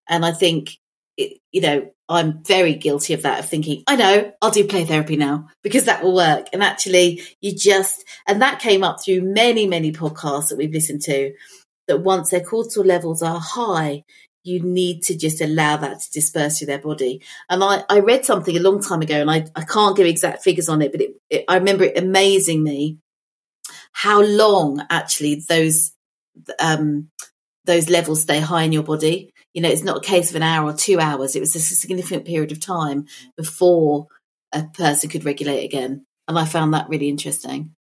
And 0.08 0.24
I 0.24 0.32
think 0.32 0.78
it, 1.18 1.40
you 1.52 1.60
know, 1.60 1.90
I'm 2.08 2.42
very 2.44 2.74
guilty 2.74 3.12
of 3.12 3.22
that, 3.22 3.40
of 3.40 3.46
thinking, 3.46 3.82
I 3.86 3.96
know, 3.96 4.32
I'll 4.40 4.50
do 4.50 4.66
play 4.66 4.84
therapy 4.84 5.16
now 5.16 5.48
because 5.62 5.84
that 5.84 6.02
will 6.02 6.14
work. 6.14 6.46
And 6.54 6.62
actually, 6.62 7.22
you 7.42 7.54
just, 7.54 8.04
and 8.26 8.40
that 8.40 8.60
came 8.60 8.82
up 8.82 9.02
through 9.04 9.22
many, 9.22 9.66
many 9.66 9.92
podcasts 9.92 10.48
that 10.48 10.56
we've 10.56 10.72
listened 10.72 11.02
to, 11.02 11.34
that 11.88 12.00
once 12.00 12.30
their 12.30 12.40
cortisol 12.40 12.86
levels 12.86 13.22
are 13.22 13.40
high, 13.40 14.04
you 14.44 14.62
need 14.62 15.02
to 15.02 15.16
just 15.16 15.42
allow 15.42 15.76
that 15.76 16.00
to 16.00 16.10
disperse 16.12 16.58
through 16.58 16.68
their 16.68 16.78
body. 16.78 17.20
And 17.50 17.62
I, 17.62 17.84
I 17.90 17.98
read 17.98 18.24
something 18.24 18.56
a 18.56 18.60
long 18.60 18.80
time 18.80 19.02
ago, 19.02 19.20
and 19.20 19.30
I, 19.30 19.44
I 19.54 19.64
can't 19.64 19.96
give 19.96 20.06
exact 20.06 20.42
figures 20.42 20.68
on 20.68 20.80
it, 20.80 20.92
but 20.92 21.02
it, 21.02 21.10
it, 21.28 21.44
I 21.48 21.56
remember 21.56 21.84
it 21.84 21.98
amazing 21.98 22.62
me 22.62 22.98
how 23.92 24.22
long 24.22 24.82
actually 24.88 25.42
those 25.48 25.92
um, 26.60 27.10
those 27.64 27.90
levels 27.90 28.22
stay 28.22 28.40
high 28.40 28.62
in 28.62 28.72
your 28.72 28.84
body. 28.84 29.32
You 29.54 29.62
know, 29.62 29.68
it's 29.68 29.82
not 29.82 29.98
a 29.98 30.00
case 30.00 30.30
of 30.30 30.36
an 30.36 30.42
hour 30.42 30.70
or 30.70 30.74
two 30.74 31.00
hours. 31.00 31.34
It 31.34 31.40
was 31.40 31.56
a 31.56 31.60
significant 31.60 32.26
period 32.26 32.52
of 32.52 32.60
time 32.60 33.06
before 33.36 34.06
a 34.52 34.64
person 34.64 35.10
could 35.10 35.24
regulate 35.24 35.64
again. 35.64 36.06
And 36.26 36.38
I 36.38 36.44
found 36.44 36.74
that 36.74 36.88
really 36.88 37.08
interesting. 37.08 37.74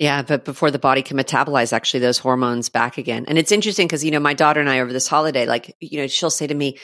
Yeah, 0.00 0.22
but 0.22 0.44
before 0.44 0.72
the 0.72 0.78
body 0.80 1.02
can 1.02 1.16
metabolize 1.16 1.72
actually 1.72 2.00
those 2.00 2.18
hormones 2.18 2.68
back 2.68 2.98
again. 2.98 3.26
And 3.28 3.38
it's 3.38 3.52
interesting 3.52 3.86
because, 3.86 4.04
you 4.04 4.10
know, 4.10 4.18
my 4.18 4.34
daughter 4.34 4.58
and 4.58 4.68
I 4.68 4.80
over 4.80 4.92
this 4.92 5.06
holiday, 5.06 5.46
like, 5.46 5.76
you 5.78 5.98
know, 5.98 6.08
she'll 6.08 6.30
say 6.30 6.48
to 6.48 6.54
me, 6.54 6.78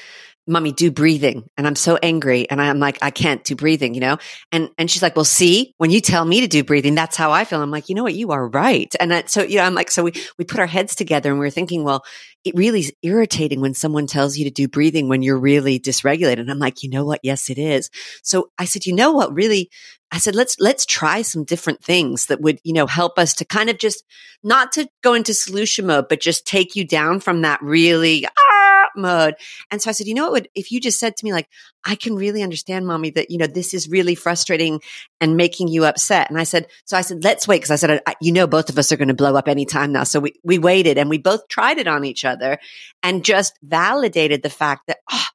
mommy, 0.47 0.73
do 0.73 0.91
breathing. 0.91 1.45
And 1.57 1.67
I'm 1.67 1.77
so 1.77 1.97
angry. 2.03 2.49
And 2.51 2.61
I'm 2.61 2.79
like, 2.79 2.99
I 3.03 3.11
can't 3.11 3.45
do 3.45 3.55
breathing, 3.55 3.95
you 3.95 4.01
know? 4.01 4.19
And, 4.51 4.71
and 4.79 4.91
she's 4.91 5.03
like, 5.03 5.15
well, 5.15 5.25
see, 5.25 5.75
when 5.79 5.91
you 5.91 6.01
tell 6.01 6.25
me 6.25 6.41
to 6.41 6.49
do 6.49 6.65
breathing, 6.65 6.95
that's 6.95 7.17
how 7.17 7.31
I 7.31 7.45
feel. 7.45 7.63
I'm 7.63 7.71
like, 7.71 7.89
you 7.89 7.95
know 7.95 8.03
what? 8.03 8.15
You 8.15 8.33
are 8.33 8.49
right. 8.49 8.93
And 8.99 9.11
that, 9.11 9.31
so, 9.31 9.43
you 9.43 9.57
know, 9.57 9.65
I'm 9.65 9.75
like, 9.75 9.91
so 9.91 10.03
we, 10.03 10.13
we 10.39 10.45
put 10.45 10.61
our 10.61 10.67
heads 10.67 10.95
together 10.95 11.31
and 11.31 11.39
we 11.39 11.47
are 11.47 11.51
thinking, 11.51 11.85
well, 11.85 12.05
it 12.45 12.55
really 12.57 12.81
is 12.81 12.93
irritating 13.03 13.61
when 13.61 13.75
someone 13.75 14.07
tells 14.07 14.37
you 14.37 14.45
to 14.45 14.51
do 14.51 14.67
breathing 14.67 15.09
when 15.09 15.23
you're 15.23 15.39
really 15.39 15.79
dysregulated. 15.79 16.41
And 16.41 16.51
I'm 16.51 16.59
like, 16.59 16.83
you 16.83 16.91
know 16.91 17.05
what? 17.05 17.21
Yes, 17.23 17.51
it 17.51 17.59
is. 17.59 17.91
So 18.23 18.51
I 18.59 18.65
said, 18.65 18.87
you 18.87 18.95
know 18.95 19.13
what 19.13 19.35
really, 19.35 19.71
I 20.11 20.19
said, 20.19 20.35
let's, 20.35 20.57
let's 20.59 20.87
try 20.87 21.23
some 21.23 21.45
different 21.45 21.85
things 21.85 22.27
that 22.27 22.41
would, 22.41 22.59
you 22.65 22.73
know, 22.73 22.87
help 22.87 23.19
us 23.19 23.35
to 23.35 23.45
kind 23.45 23.71
of 23.71 23.79
just 23.79 24.03
not 24.43 24.73
to 24.73 24.89
go 25.03 25.15
into 25.15 25.35
solution 25.35 25.87
mode, 25.87 26.07
but 26.09 26.21
just 26.21 26.47
take 26.47 26.75
you 26.75 26.85
down 26.85 27.21
from 27.21 27.43
that 27.43 27.61
really, 27.63 28.27
ah, 28.27 28.50
mode. 28.97 29.35
And 29.71 29.81
so 29.81 29.91
I 29.91 29.93
said, 29.93 30.07
you 30.07 30.15
know 30.15 30.25
what 30.25 30.33
would, 30.33 30.49
if 30.55 30.73
you 30.73 30.81
just 30.81 30.99
said 30.99 31.17
to 31.17 31.25
me, 31.25 31.33
like, 31.33 31.49
I 31.85 31.95
can 31.95 32.15
really 32.15 32.43
understand 32.43 32.87
mommy 32.87 33.11
that, 33.11 33.31
you 33.31 33.39
know, 33.39 33.47
this 33.47 33.75
is 33.75 33.89
really 33.89 34.15
frustrating 34.15 34.81
and 35.21 35.37
making 35.37 35.69
you 35.69 35.85
upset. 35.85 36.31
And 36.31 36.39
I 36.39 36.45
said, 36.45 36.67
so 36.85 36.97
I 36.97 37.01
said, 37.01 37.25
let's 37.25 37.49
wait. 37.49 37.63
Cause 37.63 37.71
I 37.71 37.77
said, 37.77 38.03
I, 38.07 38.15
you 38.21 38.33
know, 38.33 38.47
both 38.47 38.69
of 38.69 38.79
us 38.79 38.93
are 38.93 38.97
going 38.97 39.09
to 39.09 39.15
blow 39.15 39.35
up 39.37 39.49
anytime 39.49 39.93
now. 39.93 40.05
So 40.05 40.21
we, 40.21 40.35
we 40.45 40.59
waited 40.59 40.99
and 40.99 41.09
we 41.09 41.19
both 41.19 41.49
tried 41.49 41.79
it 41.79 41.89
on 41.89 42.05
each 42.05 42.25
other 42.25 42.59
and 43.03 43.25
just 43.25 43.59
validated 43.63 44.43
the 44.43 44.51
fact 44.51 44.87
that, 44.89 44.99
oh, 45.11 45.27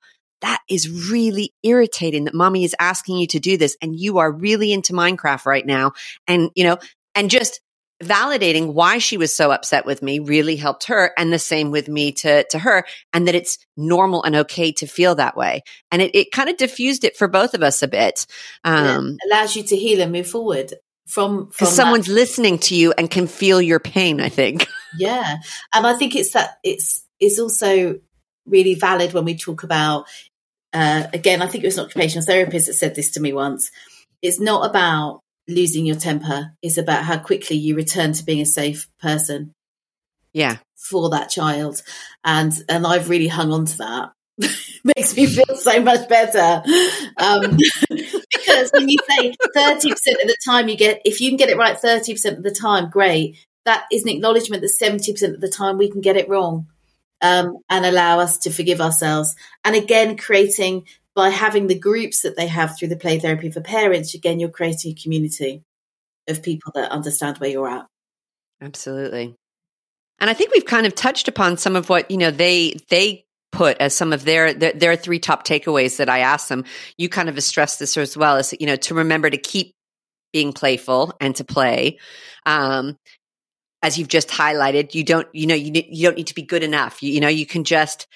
that 0.41 0.59
is 0.69 1.09
really 1.11 1.53
irritating 1.63 2.25
that 2.25 2.33
mommy 2.33 2.63
is 2.63 2.75
asking 2.79 3.17
you 3.17 3.27
to 3.27 3.39
do 3.39 3.57
this 3.57 3.77
and 3.81 3.99
you 3.99 4.19
are 4.19 4.31
really 4.31 4.71
into 4.71 4.93
Minecraft 4.93 5.45
right 5.45 5.65
now. 5.65 5.93
And, 6.27 6.51
you 6.55 6.63
know, 6.63 6.77
and 7.15 7.29
just 7.29 7.61
validating 8.03 8.73
why 8.73 8.97
she 8.97 9.17
was 9.17 9.35
so 9.35 9.51
upset 9.51 9.85
with 9.85 10.01
me 10.01 10.19
really 10.19 10.55
helped 10.55 10.85
her 10.85 11.11
and 11.17 11.31
the 11.31 11.39
same 11.39 11.71
with 11.71 11.87
me 11.87 12.11
to, 12.11 12.43
to 12.49 12.59
her 12.59 12.85
and 13.13 13.27
that 13.27 13.35
it's 13.35 13.57
normal 13.77 14.23
and 14.23 14.35
okay 14.35 14.71
to 14.73 14.85
feel 14.85 15.15
that 15.15 15.37
way. 15.37 15.61
And 15.91 16.01
it, 16.01 16.13
it 16.13 16.31
kind 16.31 16.49
of 16.49 16.57
diffused 16.57 17.03
it 17.03 17.15
for 17.15 17.27
both 17.27 17.53
of 17.53 17.63
us 17.63 17.81
a 17.81 17.87
bit. 17.87 18.25
Um, 18.63 19.17
allows 19.31 19.55
you 19.55 19.63
to 19.63 19.77
heal 19.77 20.01
and 20.01 20.11
move 20.11 20.27
forward 20.27 20.73
from, 21.07 21.51
from 21.51 21.67
someone's 21.67 22.07
that. 22.07 22.13
listening 22.13 22.59
to 22.59 22.75
you 22.75 22.93
and 22.97 23.09
can 23.09 23.27
feel 23.27 23.61
your 23.61 23.79
pain, 23.79 24.21
I 24.21 24.29
think. 24.29 24.67
Yeah. 24.97 25.39
And 25.73 25.85
I 25.85 25.95
think 25.95 26.15
it's 26.15 26.31
that 26.31 26.51
it's, 26.63 27.05
it's 27.19 27.37
also 27.37 27.99
really 28.45 28.75
valid 28.75 29.11
when 29.11 29.25
we 29.25 29.35
talk 29.35 29.63
about, 29.63 30.05
uh, 30.71 31.07
again, 31.11 31.41
I 31.41 31.47
think 31.47 31.65
it 31.65 31.67
was 31.67 31.77
an 31.77 31.83
occupational 31.83 32.25
therapist 32.25 32.67
that 32.67 32.75
said 32.75 32.95
this 32.95 33.11
to 33.11 33.19
me 33.19 33.33
once. 33.33 33.71
It's 34.21 34.39
not 34.39 34.69
about 34.69 35.19
losing 35.47 35.85
your 35.85 35.95
temper. 35.95 36.51
It's 36.61 36.77
about 36.77 37.03
how 37.03 37.17
quickly 37.19 37.57
you 37.57 37.75
return 37.75 38.13
to 38.13 38.25
being 38.25 38.41
a 38.41 38.45
safe 38.45 38.87
person. 38.99 39.53
Yeah. 40.33 40.57
For 40.75 41.09
that 41.11 41.29
child. 41.29 41.81
And, 42.23 42.53
and 42.67 42.85
I've 42.85 43.09
really 43.09 43.27
hung 43.27 43.51
on 43.51 43.65
to 43.65 43.77
that. 43.77 44.11
Makes 44.83 45.15
me 45.15 45.25
feel 45.27 45.55
so 45.55 45.81
much 45.81 46.07
better. 46.09 46.61
Um, 47.17 47.57
because 47.89 48.71
when 48.73 48.89
you 48.89 48.97
say 49.09 49.33
30% 49.55 49.91
of 49.91 50.27
the 50.27 50.37
time 50.45 50.67
you 50.67 50.77
get, 50.77 51.01
if 51.05 51.21
you 51.21 51.29
can 51.29 51.37
get 51.37 51.49
it 51.49 51.57
right 51.57 51.77
30% 51.77 52.37
of 52.37 52.43
the 52.43 52.51
time, 52.51 52.89
great. 52.89 53.37
That 53.65 53.85
is 53.91 54.03
an 54.03 54.09
acknowledgement 54.09 54.61
that 54.61 54.71
70% 54.79 55.33
of 55.33 55.41
the 55.41 55.49
time 55.49 55.77
we 55.77 55.89
can 55.89 56.01
get 56.01 56.17
it 56.17 56.29
wrong 56.29 56.67
um, 57.21 57.57
and 57.69 57.85
allow 57.85 58.19
us 58.19 58.37
to 58.39 58.51
forgive 58.51 58.81
ourselves. 58.81 59.35
And 59.63 59.75
again, 59.75 60.17
creating 60.17 60.85
by 61.15 61.29
having 61.29 61.67
the 61.67 61.79
groups 61.79 62.21
that 62.21 62.35
they 62.35 62.47
have 62.47 62.77
through 62.77 62.89
the 62.89 62.97
play 62.97 63.19
therapy 63.19 63.49
for 63.49 63.61
parents, 63.61 64.13
again, 64.13 64.39
you're 64.39 64.49
creating 64.49 64.91
a 64.91 65.01
community 65.01 65.63
of 66.27 66.43
people 66.43 66.71
that 66.75 66.91
understand 66.91 67.37
where 67.37 67.49
you're 67.49 67.69
at. 67.69 67.87
Absolutely. 68.61 69.35
And 70.19 70.29
I 70.29 70.33
think 70.33 70.53
we've 70.53 70.65
kind 70.65 70.85
of 70.85 70.95
touched 70.95 71.27
upon 71.27 71.57
some 71.57 71.75
of 71.75 71.89
what, 71.89 72.11
you 72.11 72.17
know, 72.17 72.31
they, 72.31 72.77
they 72.89 73.25
put 73.51 73.77
as 73.79 73.95
some 73.95 74.11
of 74.11 74.25
their, 74.25 74.53
their, 74.53 74.73
their 74.73 74.95
three 74.95 75.19
top 75.19 75.45
takeaways 75.45 75.97
that 75.97 76.09
I 76.09 76.19
asked 76.19 76.49
them. 76.49 76.65
You 76.97 77.09
kind 77.09 77.29
of 77.29 77.41
stressed 77.41 77.79
this 77.79 77.95
as 77.97 78.17
well 78.17 78.37
as, 78.37 78.53
you 78.59 78.65
know, 78.65 78.75
to 78.75 78.95
remember 78.95 79.29
to 79.29 79.37
keep 79.37 79.73
being 80.33 80.51
playful 80.51 81.13
and 81.21 81.35
to 81.37 81.45
play. 81.45 81.99
Um, 82.45 82.97
as 83.81 83.97
you've 83.97 84.07
just 84.07 84.29
highlighted, 84.29 84.95
you 84.95 85.03
don't, 85.03 85.27
you 85.33 85.47
know, 85.47 85.55
you, 85.55 85.71
you 85.89 86.07
don't 86.07 86.17
need 86.17 86.27
to 86.27 86.35
be 86.35 86.41
good 86.41 86.63
enough. 86.63 87.03
You, 87.03 87.11
you 87.11 87.19
know, 87.21 87.29
you 87.29 87.45
can 87.45 87.63
just, 87.63 88.07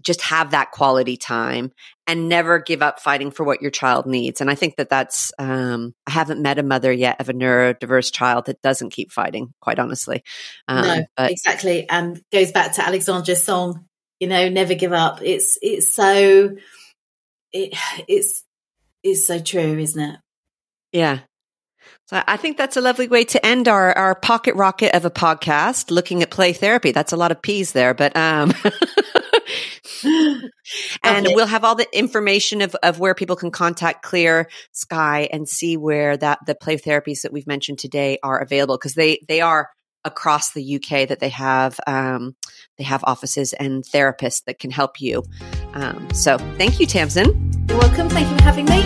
just 0.00 0.20
have 0.22 0.50
that 0.50 0.70
quality 0.70 1.16
time 1.16 1.72
and 2.06 2.28
never 2.28 2.58
give 2.58 2.82
up 2.82 3.00
fighting 3.00 3.30
for 3.30 3.44
what 3.44 3.62
your 3.62 3.70
child 3.70 4.06
needs. 4.06 4.40
And 4.40 4.50
I 4.50 4.54
think 4.54 4.76
that 4.76 4.88
that's, 4.88 5.32
um, 5.38 5.94
I 6.06 6.10
haven't 6.10 6.42
met 6.42 6.58
a 6.58 6.62
mother 6.62 6.92
yet 6.92 7.20
of 7.20 7.28
a 7.28 7.32
neurodiverse 7.32 8.12
child 8.12 8.46
that 8.46 8.60
doesn't 8.60 8.90
keep 8.90 9.12
fighting, 9.12 9.54
quite 9.60 9.78
honestly. 9.78 10.22
Um, 10.66 10.82
no, 10.84 11.04
but- 11.16 11.30
exactly. 11.30 11.88
And 11.88 12.20
goes 12.32 12.50
back 12.50 12.74
to 12.74 12.86
Alexandra's 12.86 13.44
song, 13.44 13.86
you 14.18 14.26
know, 14.26 14.48
never 14.48 14.74
give 14.74 14.92
up. 14.92 15.20
It's, 15.22 15.58
it's 15.62 15.94
so, 15.94 16.56
it, 17.52 17.78
it's, 18.08 18.44
it's 19.04 19.26
so 19.26 19.38
true, 19.38 19.78
isn't 19.78 20.02
it? 20.02 20.18
Yeah. 20.92 21.20
So 22.08 22.22
I 22.26 22.36
think 22.36 22.58
that's 22.58 22.76
a 22.76 22.80
lovely 22.80 23.08
way 23.08 23.24
to 23.24 23.46
end 23.46 23.68
our, 23.68 23.96
our 23.96 24.14
pocket 24.14 24.56
rocket 24.56 24.94
of 24.94 25.04
a 25.04 25.10
podcast 25.10 25.90
looking 25.90 26.22
at 26.22 26.30
play 26.30 26.52
therapy. 26.52 26.90
That's 26.90 27.12
a 27.12 27.16
lot 27.16 27.30
of 27.30 27.42
peas 27.42 27.72
there, 27.72 27.94
but, 27.94 28.16
um, 28.16 28.52
and 30.04 31.26
okay. 31.26 31.34
we'll 31.34 31.46
have 31.46 31.64
all 31.64 31.74
the 31.74 31.88
information 31.96 32.62
of, 32.62 32.74
of 32.82 32.98
where 32.98 33.14
people 33.14 33.36
can 33.36 33.50
contact 33.50 34.02
Clear 34.02 34.48
Sky 34.72 35.28
and 35.32 35.48
see 35.48 35.76
where 35.76 36.16
that 36.16 36.40
the 36.46 36.54
play 36.54 36.76
therapies 36.76 37.22
that 37.22 37.32
we've 37.32 37.46
mentioned 37.46 37.78
today 37.78 38.18
are 38.22 38.38
available 38.38 38.76
because 38.76 38.94
they, 38.94 39.20
they 39.28 39.40
are 39.40 39.70
across 40.04 40.52
the 40.52 40.76
UK 40.76 41.08
that 41.08 41.20
they 41.20 41.28
have 41.28 41.78
um, 41.86 42.34
they 42.78 42.84
have 42.84 43.04
offices 43.04 43.52
and 43.52 43.84
therapists 43.84 44.44
that 44.44 44.58
can 44.58 44.70
help 44.70 45.00
you. 45.00 45.22
Um, 45.74 46.08
so 46.12 46.38
thank 46.38 46.80
you, 46.80 46.86
Tamsyn. 46.86 47.70
You're 47.70 47.78
welcome. 47.78 48.08
Thank 48.08 48.28
you 48.28 48.36
for 48.36 48.42
having 48.42 48.64
me. 48.66 48.82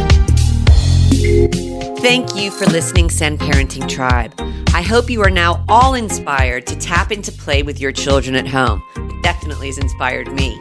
Thank 2.01 2.37
you 2.37 2.51
for 2.51 2.67
listening, 2.67 3.11
Send 3.11 3.41
Parenting 3.41 3.89
Tribe. 3.89 4.35
I 4.75 4.83
hope 4.83 5.09
you 5.09 5.23
are 5.23 5.31
now 5.31 5.65
all 5.69 5.95
inspired 5.95 6.67
to 6.67 6.77
tap 6.77 7.11
into 7.11 7.33
play 7.33 7.63
with 7.63 7.81
your 7.81 7.93
children 7.93 8.37
at 8.37 8.47
home. 8.47 8.83
It 9.17 9.23
definitely 9.23 9.69
has 9.69 9.79
inspired 9.79 10.31
me. 10.33 10.61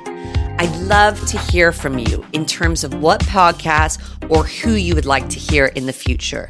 I'd 0.58 0.74
love 0.78 1.20
to 1.28 1.38
hear 1.38 1.74
from 1.74 2.00
you 2.00 2.26
in 2.32 2.46
terms 2.46 2.84
of 2.84 2.94
what 2.96 3.20
podcasts 3.22 4.00
or 4.30 4.46
who 4.46 4.72
you 4.72 4.96
would 4.96 5.06
like 5.06 5.30
to 5.30 5.40
hear 5.40 5.68
in 5.68 5.86
the 5.86 5.94
future. 5.94 6.50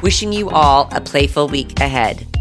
Wishing 0.02 0.34
you 0.34 0.50
all 0.50 0.89
a 0.91 1.00
playful 1.00 1.48
week 1.48 1.80
ahead. 1.80 2.33